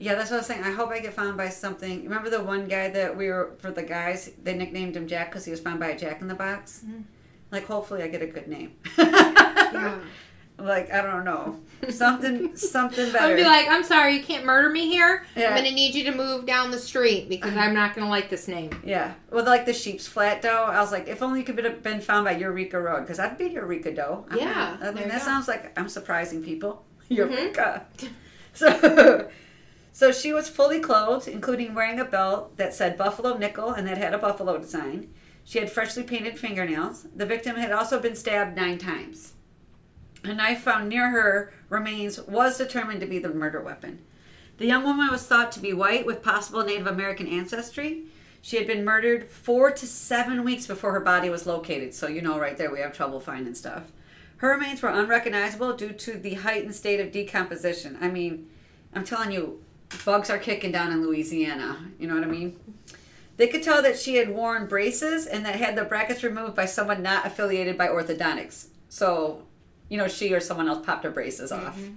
Yeah, 0.00 0.14
that's 0.14 0.30
what 0.30 0.36
I 0.36 0.38
was 0.40 0.46
saying. 0.46 0.62
I 0.64 0.70
hope 0.70 0.90
I 0.90 1.00
get 1.00 1.14
found 1.14 1.36
by 1.36 1.48
something. 1.48 2.04
Remember 2.04 2.30
the 2.30 2.42
one 2.42 2.68
guy 2.68 2.88
that 2.88 3.16
we 3.16 3.28
were 3.28 3.54
for 3.58 3.70
the 3.72 3.82
guys? 3.82 4.30
They 4.42 4.54
nicknamed 4.54 4.96
him 4.96 5.08
Jack 5.08 5.30
because 5.30 5.44
he 5.44 5.50
was 5.50 5.60
found 5.60 5.80
by 5.80 5.88
a 5.88 5.98
Jack 5.98 6.20
in 6.20 6.28
the 6.28 6.34
Box. 6.34 6.84
Mhm. 6.86 7.02
Like, 7.50 7.64
hopefully, 7.66 8.02
I 8.02 8.08
get 8.08 8.22
a 8.22 8.26
good 8.26 8.46
name. 8.46 8.72
Yeah. 8.96 9.98
like, 10.58 10.92
I 10.92 11.02
don't 11.02 11.24
know, 11.24 11.58
something, 11.88 12.56
something 12.56 13.06
better. 13.12 13.24
gonna 13.28 13.36
be 13.36 13.44
like, 13.44 13.68
I'm 13.68 13.84
sorry, 13.84 14.16
you 14.16 14.22
can't 14.24 14.44
murder 14.44 14.68
me 14.68 14.88
here. 14.88 15.24
Yeah. 15.36 15.50
I'm 15.50 15.56
gonna 15.56 15.70
need 15.70 15.94
you 15.94 16.04
to 16.10 16.16
move 16.16 16.46
down 16.46 16.70
the 16.70 16.78
street 16.78 17.28
because 17.28 17.56
I'm 17.56 17.74
not 17.74 17.94
gonna 17.94 18.08
like 18.10 18.28
this 18.28 18.48
name. 18.48 18.70
yeah, 18.84 19.14
with 19.30 19.46
like 19.46 19.66
the 19.66 19.72
sheep's 19.72 20.06
flat 20.06 20.42
dough. 20.42 20.64
I 20.68 20.80
was 20.80 20.90
like, 20.92 21.08
if 21.08 21.22
only 21.22 21.40
you 21.40 21.44
could 21.46 21.64
have 21.64 21.82
been 21.82 22.00
found 22.00 22.24
by 22.24 22.32
Eureka 22.36 22.80
Road, 22.80 23.00
because 23.00 23.18
I'd 23.18 23.38
be 23.38 23.46
Eureka 23.46 23.94
dough. 23.94 24.26
I'm 24.30 24.38
Yeah, 24.38 24.76
not- 24.80 24.82
I 24.82 24.90
mean, 24.92 25.08
that 25.08 25.22
sounds 25.22 25.48
like 25.48 25.76
I'm 25.78 25.88
surprising 25.88 26.42
people. 26.42 26.84
Mhm. 27.10 27.16
Eureka. 27.16 27.86
So, 28.54 29.30
so 29.98 30.12
she 30.12 30.32
was 30.32 30.48
fully 30.48 30.78
clothed, 30.78 31.26
including 31.26 31.74
wearing 31.74 31.98
a 31.98 32.04
belt 32.04 32.56
that 32.56 32.72
said 32.72 32.96
Buffalo 32.96 33.36
Nickel 33.36 33.72
and 33.72 33.84
that 33.88 33.98
had 33.98 34.14
a 34.14 34.18
buffalo 34.18 34.56
design. 34.56 35.12
She 35.42 35.58
had 35.58 35.72
freshly 35.72 36.04
painted 36.04 36.38
fingernails. 36.38 37.08
The 37.16 37.26
victim 37.26 37.56
had 37.56 37.72
also 37.72 37.98
been 37.98 38.14
stabbed 38.14 38.54
nine 38.54 38.78
times. 38.78 39.32
A 40.22 40.32
knife 40.32 40.60
found 40.60 40.88
near 40.88 41.10
her 41.10 41.52
remains 41.68 42.20
was 42.20 42.58
determined 42.58 43.00
to 43.00 43.08
be 43.08 43.18
the 43.18 43.34
murder 43.34 43.60
weapon. 43.60 43.98
The 44.58 44.66
young 44.66 44.84
woman 44.84 45.10
was 45.10 45.26
thought 45.26 45.50
to 45.50 45.60
be 45.60 45.72
white 45.72 46.06
with 46.06 46.22
possible 46.22 46.62
Native 46.62 46.86
American 46.86 47.26
ancestry. 47.26 48.04
She 48.40 48.56
had 48.56 48.68
been 48.68 48.84
murdered 48.84 49.28
four 49.28 49.72
to 49.72 49.84
seven 49.84 50.44
weeks 50.44 50.68
before 50.68 50.92
her 50.92 51.00
body 51.00 51.28
was 51.28 51.44
located, 51.44 51.92
so 51.92 52.06
you 52.06 52.22
know 52.22 52.38
right 52.38 52.56
there 52.56 52.70
we 52.70 52.78
have 52.78 52.92
trouble 52.92 53.18
finding 53.18 53.56
stuff. 53.56 53.90
Her 54.36 54.50
remains 54.50 54.80
were 54.80 54.90
unrecognizable 54.90 55.72
due 55.72 55.92
to 55.92 56.12
the 56.12 56.34
heightened 56.34 56.76
state 56.76 57.00
of 57.00 57.10
decomposition. 57.10 57.98
I 58.00 58.06
mean, 58.06 58.48
I'm 58.94 59.02
telling 59.02 59.32
you, 59.32 59.60
bugs 60.04 60.30
are 60.30 60.38
kicking 60.38 60.72
down 60.72 60.92
in 60.92 61.02
Louisiana. 61.02 61.78
You 61.98 62.08
know 62.08 62.14
what 62.14 62.24
I 62.24 62.28
mean? 62.28 62.58
They 63.36 63.46
could 63.46 63.62
tell 63.62 63.82
that 63.82 63.98
she 63.98 64.16
had 64.16 64.28
worn 64.28 64.66
braces 64.66 65.26
and 65.26 65.46
that 65.46 65.56
had 65.56 65.76
the 65.76 65.84
brackets 65.84 66.24
removed 66.24 66.56
by 66.56 66.66
someone 66.66 67.02
not 67.02 67.24
affiliated 67.24 67.78
by 67.78 67.88
orthodontics. 67.88 68.66
So, 68.88 69.42
you 69.88 69.96
know, 69.96 70.08
she 70.08 70.34
or 70.34 70.40
someone 70.40 70.68
else 70.68 70.84
popped 70.84 71.04
her 71.04 71.10
braces 71.10 71.52
off. 71.52 71.78
Mm-hmm. 71.78 71.94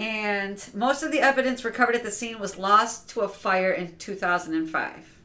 And 0.00 0.70
most 0.74 1.02
of 1.02 1.12
the 1.12 1.20
evidence 1.20 1.64
recovered 1.64 1.94
at 1.94 2.02
the 2.02 2.10
scene 2.10 2.38
was 2.38 2.58
lost 2.58 3.08
to 3.10 3.20
a 3.20 3.28
fire 3.28 3.70
in 3.70 3.96
2005. 3.96 5.18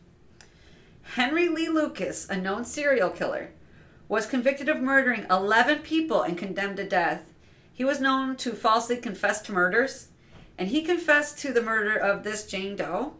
Henry 1.13 1.47
Lee 1.49 1.69
Lucas, 1.69 2.29
a 2.29 2.35
known 2.35 2.65
serial 2.65 3.09
killer, 3.09 3.51
was 4.07 4.25
convicted 4.25 4.69
of 4.69 4.81
murdering 4.81 5.25
11 5.29 5.79
people 5.79 6.21
and 6.21 6.37
condemned 6.37 6.77
to 6.77 6.87
death. 6.87 7.33
He 7.73 7.83
was 7.83 8.01
known 8.01 8.35
to 8.37 8.51
falsely 8.51 8.97
confess 8.97 9.41
to 9.43 9.51
murders, 9.51 10.09
and 10.57 10.69
he 10.69 10.81
confessed 10.81 11.37
to 11.39 11.51
the 11.53 11.61
murder 11.61 11.95
of 11.97 12.23
this 12.23 12.45
Jane 12.47 12.75
Doe, 12.75 13.13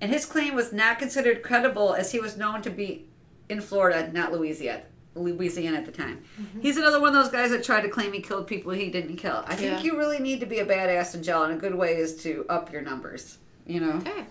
and 0.00 0.10
his 0.10 0.24
claim 0.26 0.54
was 0.54 0.72
not 0.72 0.98
considered 0.98 1.42
credible 1.42 1.94
as 1.94 2.12
he 2.12 2.18
was 2.20 2.36
known 2.36 2.62
to 2.62 2.70
be 2.70 3.06
in 3.48 3.60
Florida, 3.60 4.10
not 4.12 4.32
Louisiana. 4.32 4.82
Louisiana 5.16 5.76
at 5.78 5.84
the 5.86 5.90
time. 5.92 6.22
He's 6.62 6.76
another 6.76 7.00
one 7.00 7.08
of 7.14 7.14
those 7.24 7.32
guys 7.32 7.50
that 7.50 7.64
tried 7.64 7.80
to 7.80 7.88
claim 7.88 8.12
he 8.12 8.20
killed 8.20 8.46
people 8.46 8.70
he 8.72 8.90
didn't 8.90 9.16
kill. 9.16 9.42
I 9.46 9.56
think 9.56 9.78
Yeah. 9.78 9.82
you 9.82 9.98
really 9.98 10.20
need 10.20 10.38
to 10.40 10.46
be 10.46 10.60
a 10.60 10.64
badass 10.64 11.14
in 11.16 11.22
jail, 11.24 11.42
and 11.42 11.52
a 11.52 11.56
good 11.56 11.74
way 11.74 11.96
is 11.96 12.22
to 12.22 12.46
up 12.48 12.72
your 12.72 12.82
numbers. 12.82 13.38
You 13.66 13.80
know. 13.80 13.92
Okay. 13.98 14.26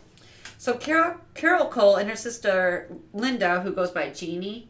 So 0.58 0.74
Carol, 0.76 1.18
Carol 1.36 1.68
Cole 1.68 1.98
and 1.98 2.10
her 2.10 2.16
sister 2.16 2.90
Linda, 3.14 3.60
who 3.62 3.72
goes 3.74 3.92
by 3.92 4.10
Jeannie 4.10 4.70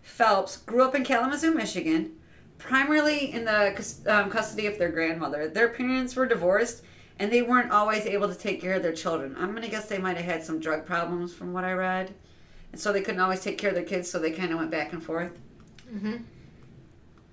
Phelps, 0.00 0.56
grew 0.56 0.82
up 0.84 0.94
in 0.94 1.04
Kalamazoo, 1.04 1.52
Michigan, 1.54 2.12
primarily 2.58 3.32
in 3.32 3.44
the 3.44 3.94
um, 4.06 4.30
custody 4.30 4.66
of 4.66 4.78
their 4.78 4.88
grandmother. 4.90 5.48
Their 5.48 5.68
parents 5.68 6.16
were 6.16 6.26
divorced, 6.26 6.82
and 7.18 7.32
they 7.32 7.42
weren't 7.42 7.72
always 7.72 8.06
able 8.06 8.28
to 8.28 8.34
take 8.34 8.60
care 8.60 8.74
of 8.74 8.82
their 8.82 8.92
children. 8.92 9.34
I'm 9.38 9.54
gonna 9.54 9.68
guess 9.68 9.88
they 9.88 9.98
might 9.98 10.16
have 10.16 10.26
had 10.26 10.44
some 10.44 10.60
drug 10.60 10.86
problems, 10.86 11.34
from 11.34 11.52
what 11.52 11.64
I 11.64 11.72
read, 11.72 12.14
and 12.72 12.80
so 12.80 12.92
they 12.92 13.00
couldn't 13.00 13.20
always 13.20 13.40
take 13.40 13.58
care 13.58 13.70
of 13.70 13.74
their 13.76 13.84
kids. 13.84 14.10
So 14.10 14.18
they 14.18 14.30
kind 14.30 14.52
of 14.52 14.58
went 14.58 14.70
back 14.70 14.92
and 14.92 15.02
forth. 15.02 15.38
hmm 15.90 16.16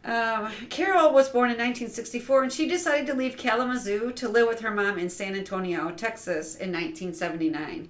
Um, 0.04 0.52
Carol 0.70 1.12
was 1.14 1.30
born 1.30 1.50
in 1.50 1.58
1964 1.58 2.44
and 2.44 2.54
she 2.54 2.68
decided 2.68 3.08
to 3.08 3.16
leave 3.16 3.38
Kalamazoo 3.38 4.12
to 4.14 4.30
live 4.30 4.48
with 4.48 4.60
her 4.62 4.70
mom 4.70 5.00
in 5.00 5.10
San 5.10 5.36
Antonio, 5.36 5.90
Texas 5.92 6.56
in 6.56 6.72
1979. 6.72 7.90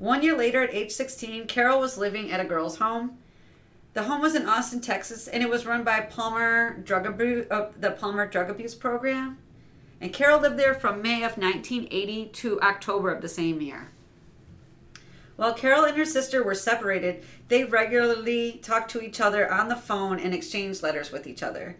One 0.00 0.22
year 0.24 0.36
later, 0.36 0.64
at 0.64 0.74
age 0.74 0.90
16, 0.90 1.46
Carol 1.46 1.78
was 1.78 1.96
living 1.96 2.32
at 2.32 2.40
a 2.40 2.44
girl's 2.44 2.78
home. 2.78 3.18
The 3.92 4.02
home 4.02 4.20
was 4.20 4.34
in 4.34 4.48
Austin, 4.48 4.80
Texas, 4.80 5.28
and 5.28 5.44
it 5.44 5.48
was 5.48 5.64
run 5.66 5.84
by 5.84 6.00
Palmer 6.00 6.76
Drug 6.78 7.06
Abuse, 7.06 7.46
uh, 7.48 7.70
the 7.78 7.92
Palmer 7.92 8.26
Drug 8.26 8.50
Abuse 8.50 8.74
Program. 8.74 9.38
And 10.00 10.12
Carol 10.12 10.40
lived 10.40 10.58
there 10.58 10.74
from 10.74 11.00
May 11.02 11.22
of 11.22 11.38
1980 11.38 12.26
to 12.26 12.60
October 12.60 13.10
of 13.10 13.22
the 13.22 13.28
same 13.28 13.60
year. 13.60 13.88
While 15.36 15.54
Carol 15.54 15.84
and 15.84 15.96
her 15.96 16.04
sister 16.04 16.42
were 16.42 16.54
separated, 16.54 17.24
they 17.48 17.64
regularly 17.64 18.60
talked 18.62 18.90
to 18.92 19.00
each 19.00 19.20
other 19.20 19.50
on 19.50 19.68
the 19.68 19.76
phone 19.76 20.20
and 20.20 20.32
exchanged 20.32 20.82
letters 20.82 21.10
with 21.10 21.26
each 21.26 21.42
other. 21.42 21.76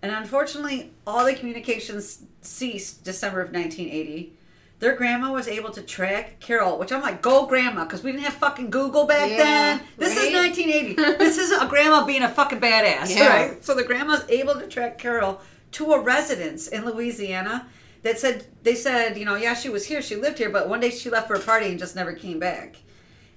And 0.00 0.12
unfortunately, 0.12 0.92
all 1.06 1.24
the 1.24 1.34
communications 1.34 2.22
ceased 2.42 3.04
December 3.04 3.40
of 3.40 3.48
1980. 3.52 4.34
Their 4.80 4.94
grandma 4.96 5.32
was 5.32 5.48
able 5.48 5.70
to 5.70 5.82
track 5.82 6.40
Carol, 6.40 6.78
which 6.78 6.92
I'm 6.92 7.00
like, 7.00 7.22
go 7.22 7.46
grandma, 7.46 7.84
because 7.84 8.02
we 8.02 8.12
didn't 8.12 8.24
have 8.24 8.34
fucking 8.34 8.70
Google 8.70 9.06
back 9.06 9.30
Yeah, 9.30 9.36
then. 9.38 9.80
This 9.96 10.16
is 10.16 10.32
1980. 10.34 10.94
this 11.18 11.38
isn't 11.38 11.62
a 11.62 11.66
grandma 11.68 12.04
being 12.04 12.22
a 12.22 12.28
fucking 12.28 12.60
badass, 12.60 13.16
Yeah. 13.16 13.28
right? 13.28 13.64
So 13.64 13.74
the 13.74 13.84
grandma's 13.84 14.24
able 14.28 14.54
to 14.54 14.66
track 14.66 14.98
Carol 14.98 15.40
to 15.74 15.92
a 15.92 16.00
residence 16.00 16.68
in 16.68 16.84
Louisiana 16.84 17.68
that 18.02 18.18
said 18.18 18.46
they 18.62 18.74
said, 18.74 19.16
you 19.18 19.24
know, 19.24 19.34
yeah, 19.34 19.54
she 19.54 19.68
was 19.68 19.86
here, 19.86 20.02
she 20.02 20.16
lived 20.16 20.38
here, 20.38 20.50
but 20.50 20.68
one 20.68 20.80
day 20.80 20.90
she 20.90 21.10
left 21.10 21.26
for 21.28 21.34
a 21.34 21.40
party 21.40 21.66
and 21.66 21.78
just 21.78 21.96
never 21.96 22.12
came 22.12 22.38
back. 22.38 22.76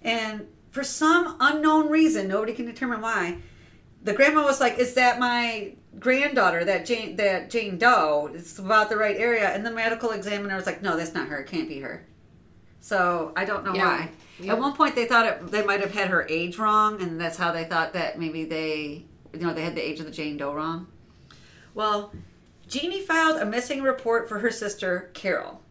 And 0.02 0.48
for 0.72 0.84
some 0.84 1.38
unknown 1.40 1.90
reason, 1.90 2.28
nobody 2.28 2.54
can 2.54 2.66
determine 2.66 3.02
why, 3.02 3.38
the 4.04 4.14
grandma 4.14 4.44
was 4.44 4.60
like, 4.60 4.78
"Is 4.78 4.94
that 4.94 5.20
my 5.20 5.74
granddaughter? 6.00 6.64
That 6.64 6.86
Jane? 6.86 7.16
That 7.16 7.50
Jane 7.50 7.78
Doe? 7.78 8.30
It's 8.34 8.60
about 8.60 8.90
the 8.90 8.98
right 8.98 9.18
area." 9.18 9.50
And 9.50 9.66
the 9.66 9.72
medical 9.72 10.12
examiner 10.12 10.56
was 10.56 10.66
like, 10.68 10.82
"No, 10.82 10.96
that's 10.96 11.14
not 11.14 11.28
her. 11.28 11.40
It 11.40 11.48
can't 11.48 11.68
be 11.68 11.80
her." 11.80 12.06
So 12.80 13.34
I 13.36 13.44
don't 13.44 13.66
know 13.66 13.74
Yeah. 13.74 13.86
why. 13.86 14.10
Yeah. 14.40 14.54
At 14.54 14.60
one 14.60 14.74
point, 14.74 14.96
they 14.96 15.06
thought 15.06 15.26
it, 15.26 15.52
they 15.52 15.66
might 15.66 15.82
have 15.82 15.94
had 15.94 16.10
her 16.10 16.26
age 16.30 16.58
wrong, 16.60 17.02
and 17.02 17.20
that's 17.20 17.38
how 17.38 17.52
they 17.52 17.64
thought 17.64 17.94
that 17.94 18.20
maybe 18.20 18.46
they, 18.46 19.06
you 19.34 19.40
know, 19.40 19.54
they 19.54 19.64
had 19.64 19.76
the 19.76 19.86
age 19.86 20.00
of 20.00 20.06
the 20.06 20.12
Jane 20.12 20.38
Doe 20.38 20.54
wrong. 20.54 20.88
Well, 21.74 22.14
Jeannie 22.68 23.02
filed 23.02 23.42
a 23.42 23.46
missing 23.46 23.82
report 23.82 24.28
for 24.28 24.40
her 24.40 24.52
sister 24.52 25.10
Carol. 25.14 25.62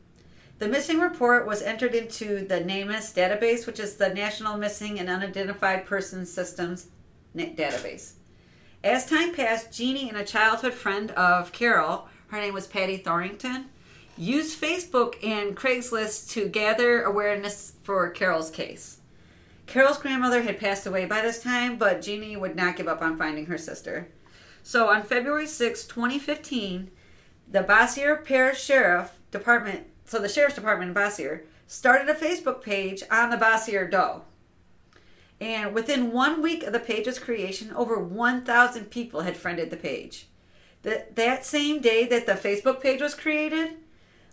The 0.59 0.69
missing 0.69 0.99
report 0.99 1.47
was 1.47 1.61
entered 1.61 1.95
into 1.95 2.47
the 2.47 2.61
NamUs 2.61 3.13
database, 3.15 3.67
which 3.67 3.79
is 3.79 3.97
the 3.97 4.15
National 4.15 4.57
Missing 4.57 4.99
and 4.99 5.11
Unidentified 5.11 5.85
Persons 5.85 6.33
Systems 6.33 6.87
database. 7.37 8.13
As 8.83 9.05
time 9.05 9.35
passed, 9.35 9.73
Jeannie 9.73 10.09
and 10.09 10.17
a 10.17 10.25
childhood 10.25 10.73
friend 10.73 11.11
of 11.11 11.53
Carol, 11.53 12.09
her 12.29 12.41
name 12.41 12.55
was 12.55 12.67
Patty 12.67 12.97
Thorington, 12.97 13.67
used 14.17 14.59
Facebook 14.59 15.23
and 15.23 15.55
Craigslist 15.55 16.31
to 16.31 16.49
gather 16.49 17.03
awareness 17.03 17.75
for 17.83 18.09
Carol's 18.09 18.51
case. 18.51 19.01
Carol's 19.67 19.99
grandmother 19.99 20.41
had 20.41 20.59
passed 20.59 20.87
away 20.87 21.05
by 21.05 21.21
this 21.21 21.43
time, 21.43 21.77
but 21.77 22.01
Jeannie 22.01 22.39
would 22.39 22.57
not 22.57 22.77
give 22.77 22.89
up 22.89 23.03
on 23.03 23.19
finding 23.19 23.47
her 23.47 23.59
sister. 23.59 24.09
So 24.67 24.89
on 24.89 25.05
February 25.05 25.47
6, 25.47 25.85
2015, 25.85 26.91
the 27.49 27.63
Bossier 27.63 28.17
Parish 28.17 28.61
Sheriff 28.61 29.17
Department, 29.31 29.87
so 30.07 30.19
the 30.19 30.29
Sheriff's 30.29 30.57
Department 30.57 30.89
in 30.89 30.93
Bossier, 30.93 31.45
started 31.69 32.09
a 32.09 32.15
Facebook 32.19 32.63
page 32.63 33.05
on 33.09 33.31
the 33.31 33.37
Bossier 33.37 33.87
Doe. 33.89 34.23
And 35.41 35.73
within 35.73 36.11
one 36.11 36.43
week 36.43 36.65
of 36.65 36.73
the 36.73 36.81
page's 36.81 37.21
creation, 37.21 37.73
over 37.75 37.97
1,000 37.97 38.91
people 38.91 39.21
had 39.21 39.37
friended 39.37 39.71
the 39.71 39.77
page. 39.77 40.27
That, 40.83 41.15
that 41.15 41.45
same 41.45 41.81
day 41.81 42.05
that 42.05 42.27
the 42.27 42.33
Facebook 42.33 42.81
page 42.81 43.01
was 43.01 43.15
created, 43.15 43.77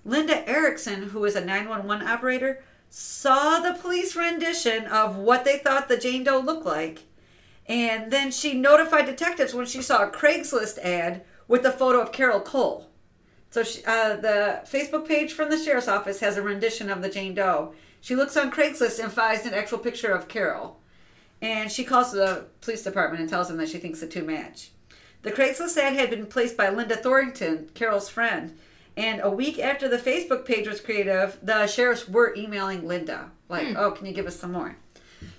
Linda 0.04 0.50
Erickson, 0.50 1.10
who 1.10 1.20
was 1.20 1.36
a 1.36 1.46
911 1.46 2.08
operator, 2.08 2.64
saw 2.90 3.60
the 3.60 3.78
police 3.80 4.16
rendition 4.16 4.88
of 4.88 5.16
what 5.16 5.46
they 5.46 5.60
thought 5.60 5.90
the 5.90 5.98
Jane 5.98 6.24
Doe 6.24 6.40
looked 6.40 6.66
like. 6.66 7.04
And 7.68 8.12
then 8.12 8.32
she 8.32 8.54
notified 8.54 9.06
detectives 9.06 9.54
when 9.54 9.66
she 9.66 9.82
saw 9.82 10.04
a 10.04 10.12
Craigslist 10.12 10.78
ad 10.80 11.24
with 11.48 11.66
a 11.66 11.72
photo 11.72 12.02
of 12.02 12.12
Carol 12.12 12.42
Cole. 12.42 12.90
So 13.50 13.64
she, 13.64 13.84
uh, 13.86 14.18
the 14.18 14.62
Facebook 14.66 15.08
page 15.08 15.34
from 15.34 15.50
the 15.50 15.58
sheriff's 15.58 15.88
office 15.88 16.20
has 16.20 16.38
a 16.38 16.42
rendition 16.42 16.90
of 16.90 17.02
the 17.02 17.10
Jane 17.10 17.36
Doe. 17.36 17.74
She 18.02 18.16
looks 18.16 18.36
on 18.36 18.52
Craigslist 18.52 19.02
and 19.02 19.12
finds 19.12 19.46
an 19.46 19.54
actual 19.54 19.78
picture 19.78 20.12
of 20.12 20.28
Carol. 20.28 20.80
And 21.42 21.72
she 21.72 21.84
calls 21.84 22.12
the 22.12 22.46
police 22.62 22.84
department 22.84 23.22
and 23.22 23.30
tells 23.30 23.48
them 23.48 23.58
that 23.58 23.70
she 23.70 23.78
thinks 23.78 24.00
the 24.00 24.08
two 24.08 24.24
match. 24.24 24.72
The 25.22 25.32
Craigslist 25.32 25.78
ad 25.78 25.94
had 25.94 26.10
been 26.10 26.26
placed 26.26 26.58
by 26.58 26.70
Linda 26.70 26.96
Thorington, 26.96 27.74
Carol's 27.74 28.10
friend. 28.10 28.58
And 28.98 29.22
a 29.22 29.30
week 29.30 29.58
after 29.58 29.88
the 29.88 29.98
Facebook 29.98 30.46
page 30.46 30.68
was 30.68 30.82
created, 30.82 31.34
the 31.42 31.68
sheriffs 31.68 32.08
were 32.08 32.36
emailing 32.36 32.88
Linda, 32.88 33.32
like, 33.50 33.76
oh, 33.76 33.92
can 33.92 34.06
you 34.06 34.14
give 34.14 34.28
us 34.28 34.40
some 34.40 34.52
more? 34.52 34.78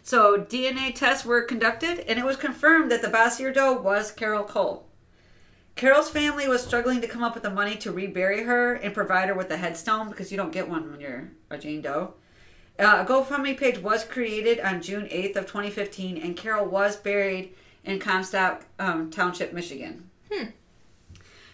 So 0.05 0.37
DNA 0.37 0.95
tests 0.95 1.25
were 1.25 1.41
conducted, 1.41 2.01
and 2.01 2.19
it 2.19 2.27
was 2.27 2.37
confirmed 2.37 2.91
that 2.91 3.01
the 3.01 3.09
Bossier 3.09 3.51
Doe 3.51 3.73
was 3.73 4.13
Carol 4.13 4.45
Cole. 4.45 4.87
Carol's 5.77 6.11
family 6.11 6.47
was 6.47 6.63
struggling 6.63 7.01
to 7.01 7.09
come 7.09 7.23
up 7.23 7.33
with 7.33 7.43
the 7.43 7.49
money 7.49 7.75
to 7.77 7.91
rebury 7.91 8.43
her 8.43 8.75
and 8.75 8.93
provide 8.93 9.29
her 9.29 9.35
with 9.35 9.51
a 9.51 9.57
headstone 9.57 10.11
because 10.11 10.31
you 10.31 10.37
don't 10.37 10.53
get 10.53 10.69
one 10.69 10.91
when 10.91 11.01
you're 11.01 11.31
a 11.49 11.57
Jane 11.57 11.81
Doe. 11.81 12.13
Uh, 12.79 13.03
a 13.03 13.11
GoFundMe 13.11 13.57
page 13.57 13.79
was 13.79 14.05
created 14.05 14.61
on 14.61 14.83
June 14.83 15.07
8th 15.07 15.37
of 15.37 15.47
2015, 15.47 16.19
and 16.19 16.37
Carol 16.37 16.67
was 16.67 16.97
buried 16.97 17.55
in 17.83 17.99
Comstock 17.99 18.67
um, 18.79 19.11
Township, 19.11 19.55
Michigan. 19.55 20.11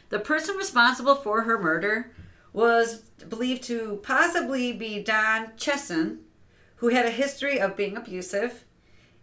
The 0.09 0.19
person 0.19 0.57
responsible 0.57 1.15
for 1.15 1.43
her 1.43 1.57
murder 1.57 2.11
was 2.53 3.03
believed 3.29 3.63
to 3.65 4.01
possibly 4.03 4.73
be 4.73 5.01
Don 5.01 5.53
Chesson, 5.57 6.25
who 6.81 6.89
had 6.89 7.05
a 7.05 7.11
history 7.11 7.61
of 7.61 7.77
being 7.77 7.95
abusive. 7.95 8.65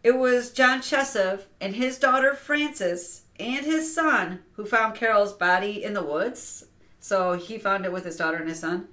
It 0.03 0.11
was 0.11 0.51
John 0.51 0.79
Chesson 0.79 1.39
and 1.59 1.75
his 1.75 1.97
daughter 1.97 2.35
Frances 2.35 3.23
and 3.39 3.65
his 3.65 3.93
son 3.93 4.41
who 4.53 4.63
found 4.63 4.93
Carol's 4.93 5.33
body 5.33 5.83
in 5.83 5.93
the 5.93 6.03
woods. 6.03 6.65
So 6.99 7.33
he 7.33 7.57
found 7.57 7.83
it 7.83 7.91
with 7.91 8.05
his 8.05 8.17
daughter 8.17 8.37
and 8.37 8.47
his 8.47 8.59
son. 8.59 8.87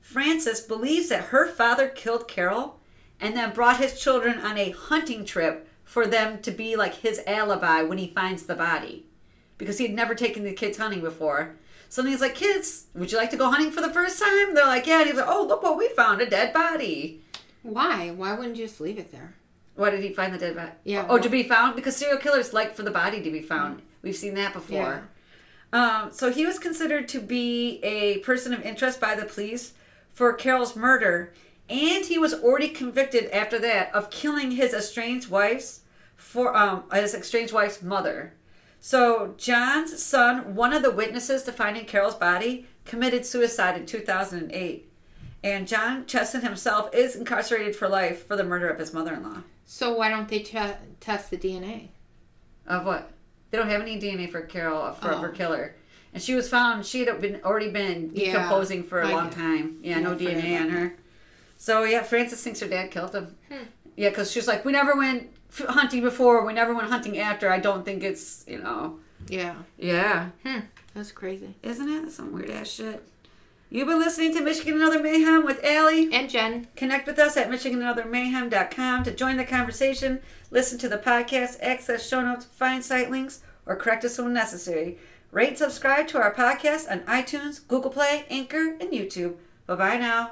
Frances 0.00 0.60
believes 0.60 1.10
that 1.10 1.24
her 1.24 1.46
father 1.46 1.88
killed 1.88 2.26
Carol 2.26 2.80
and 3.20 3.36
then 3.36 3.52
brought 3.52 3.76
his 3.76 4.00
children 4.00 4.38
on 4.38 4.56
a 4.56 4.70
hunting 4.70 5.26
trip 5.26 5.68
for 5.84 6.06
them 6.06 6.40
to 6.40 6.50
be 6.50 6.74
like 6.74 6.94
his 6.94 7.20
alibi 7.26 7.82
when 7.82 7.98
he 7.98 8.08
finds 8.08 8.44
the 8.44 8.54
body 8.54 9.04
because 9.58 9.76
he 9.76 9.86
had 9.86 9.94
never 9.94 10.14
taken 10.14 10.42
the 10.42 10.54
kids 10.54 10.78
hunting 10.78 11.02
before. 11.02 11.56
So 11.90 12.00
then 12.00 12.12
he's 12.12 12.22
like, 12.22 12.34
Kids, 12.34 12.86
would 12.94 13.12
you 13.12 13.18
like 13.18 13.30
to 13.30 13.36
go 13.36 13.50
hunting 13.50 13.70
for 13.70 13.82
the 13.82 13.92
first 13.92 14.18
time? 14.18 14.54
They're 14.54 14.66
like, 14.66 14.86
Yeah. 14.86 15.00
And 15.00 15.08
he's 15.08 15.18
like, 15.18 15.28
Oh, 15.28 15.44
look 15.46 15.62
what 15.62 15.76
we 15.76 15.88
found 15.90 16.22
a 16.22 16.30
dead 16.30 16.54
body. 16.54 17.22
Why? 17.66 18.10
Why 18.10 18.34
wouldn't 18.34 18.56
you 18.56 18.66
just 18.66 18.80
leave 18.80 18.98
it 18.98 19.12
there? 19.12 19.34
Why 19.74 19.90
did 19.90 20.02
he 20.02 20.12
find 20.12 20.32
the 20.32 20.38
dead 20.38 20.56
body? 20.56 20.70
Yeah, 20.84 21.06
Oh, 21.08 21.18
to 21.18 21.28
be 21.28 21.42
found? 21.42 21.76
Because 21.76 21.96
serial 21.96 22.18
killers 22.18 22.52
like 22.52 22.74
for 22.74 22.82
the 22.82 22.90
body 22.90 23.20
to 23.22 23.30
be 23.30 23.42
found. 23.42 23.82
We've 24.02 24.16
seen 24.16 24.34
that 24.34 24.52
before. 24.52 25.08
Um, 25.72 26.10
so 26.12 26.30
he 26.30 26.46
was 26.46 26.58
considered 26.58 27.08
to 27.08 27.20
be 27.20 27.80
a 27.82 28.18
person 28.18 28.54
of 28.54 28.62
interest 28.62 29.00
by 29.00 29.14
the 29.14 29.26
police 29.26 29.74
for 30.12 30.32
Carol's 30.32 30.76
murder, 30.76 31.34
and 31.68 32.06
he 32.06 32.18
was 32.18 32.32
already 32.32 32.68
convicted 32.68 33.28
after 33.30 33.58
that 33.58 33.94
of 33.94 34.08
killing 34.10 34.52
his 34.52 34.72
estranged 34.72 35.28
wife's 35.28 35.80
for 36.16 36.56
um, 36.56 36.84
his 36.92 37.14
estranged 37.14 37.52
wife's 37.52 37.82
mother. 37.82 38.32
So 38.80 39.34
John's 39.36 40.00
son, 40.02 40.54
one 40.54 40.72
of 40.72 40.82
the 40.82 40.90
witnesses 40.90 41.42
to 41.42 41.52
finding 41.52 41.84
Carol's 41.84 42.14
body, 42.14 42.66
committed 42.84 43.26
suicide 43.26 43.76
in 43.76 43.84
2008. 43.84 44.85
And 45.46 45.68
John 45.68 46.06
Chesson 46.06 46.42
himself 46.42 46.92
is 46.92 47.14
incarcerated 47.14 47.76
for 47.76 47.88
life 47.88 48.26
for 48.26 48.34
the 48.34 48.42
murder 48.42 48.68
of 48.68 48.80
his 48.80 48.92
mother-in-law. 48.92 49.42
So 49.64 49.94
why 49.96 50.08
don't 50.08 50.28
they 50.28 50.40
te- 50.40 50.72
test 50.98 51.30
the 51.30 51.36
DNA? 51.36 51.88
Of 52.66 52.84
what? 52.84 53.12
They 53.50 53.58
don't 53.58 53.68
have 53.70 53.80
any 53.80 53.96
DNA 54.00 54.28
for 54.28 54.40
Carol 54.40 54.90
for 54.94 55.12
Oh. 55.14 55.18
her 55.18 55.28
killer, 55.28 55.76
and 56.12 56.20
she 56.20 56.34
was 56.34 56.48
found. 56.48 56.84
She 56.84 57.04
had 57.04 57.20
been 57.20 57.40
already 57.44 57.70
been 57.70 58.10
Yeah, 58.12 58.32
decomposing 58.32 58.82
for 58.82 59.00
a 59.02 59.08
I 59.08 59.12
long 59.12 59.28
get- 59.28 59.38
time. 59.38 59.78
Yeah, 59.82 59.98
yeah, 59.98 60.02
no 60.02 60.16
DNA 60.16 60.60
on 60.60 60.68
her. 60.70 60.96
So 61.56 61.84
yeah, 61.84 62.02
Frances 62.02 62.42
thinks 62.42 62.58
her 62.58 62.66
dad 62.66 62.90
killed 62.90 63.14
him. 63.14 63.36
Hmm. 63.48 63.62
Yeah, 63.96 64.08
because 64.08 64.32
she's 64.32 64.48
like, 64.48 64.64
we 64.64 64.72
never 64.72 64.96
went 64.96 65.30
hunting 65.68 66.02
before. 66.02 66.44
We 66.44 66.54
never 66.54 66.74
went 66.74 66.88
hunting 66.88 67.18
after. 67.18 67.50
I 67.52 67.60
don't 67.60 67.84
think 67.84 68.02
it's 68.02 68.44
you 68.48 68.58
know. 68.58 68.98
Yeah. 69.28 69.54
Yeah, 69.78 70.30
Hmm. 70.44 70.60
That's 70.92 71.12
crazy. 71.12 71.54
isn't 71.62 71.88
it? 71.88 72.10
Some 72.10 72.32
weird 72.32 72.50
ass 72.50 72.68
shit. 72.68 73.06
You've 73.68 73.88
been 73.88 73.98
listening 73.98 74.32
to 74.34 74.42
Michigan 74.42 74.74
and 74.74 74.82
Other 74.84 75.02
Mayhem 75.02 75.44
with 75.44 75.64
Allie. 75.64 76.12
And 76.12 76.30
Jen. 76.30 76.68
Connect 76.76 77.06
with 77.06 77.18
us 77.18 77.36
at 77.36 77.50
MichiganandOtherMayhem.com 77.50 79.04
to 79.04 79.10
join 79.10 79.36
the 79.36 79.44
conversation, 79.44 80.20
listen 80.52 80.78
to 80.78 80.88
the 80.88 80.98
podcast, 80.98 81.58
access 81.60 82.06
show 82.06 82.20
notes, 82.20 82.44
find 82.44 82.84
site 82.84 83.10
links, 83.10 83.40
or 83.66 83.74
correct 83.74 84.04
us 84.04 84.18
when 84.18 84.32
necessary. 84.32 84.98
Rate 85.32 85.48
and 85.48 85.58
subscribe 85.58 86.06
to 86.08 86.18
our 86.18 86.32
podcast 86.32 86.90
on 86.90 87.00
iTunes, 87.00 87.66
Google 87.66 87.90
Play, 87.90 88.24
Anchor, 88.30 88.76
and 88.80 88.92
YouTube. 88.92 89.34
Bye 89.66 89.74
bye 89.74 89.96
now. 89.98 90.30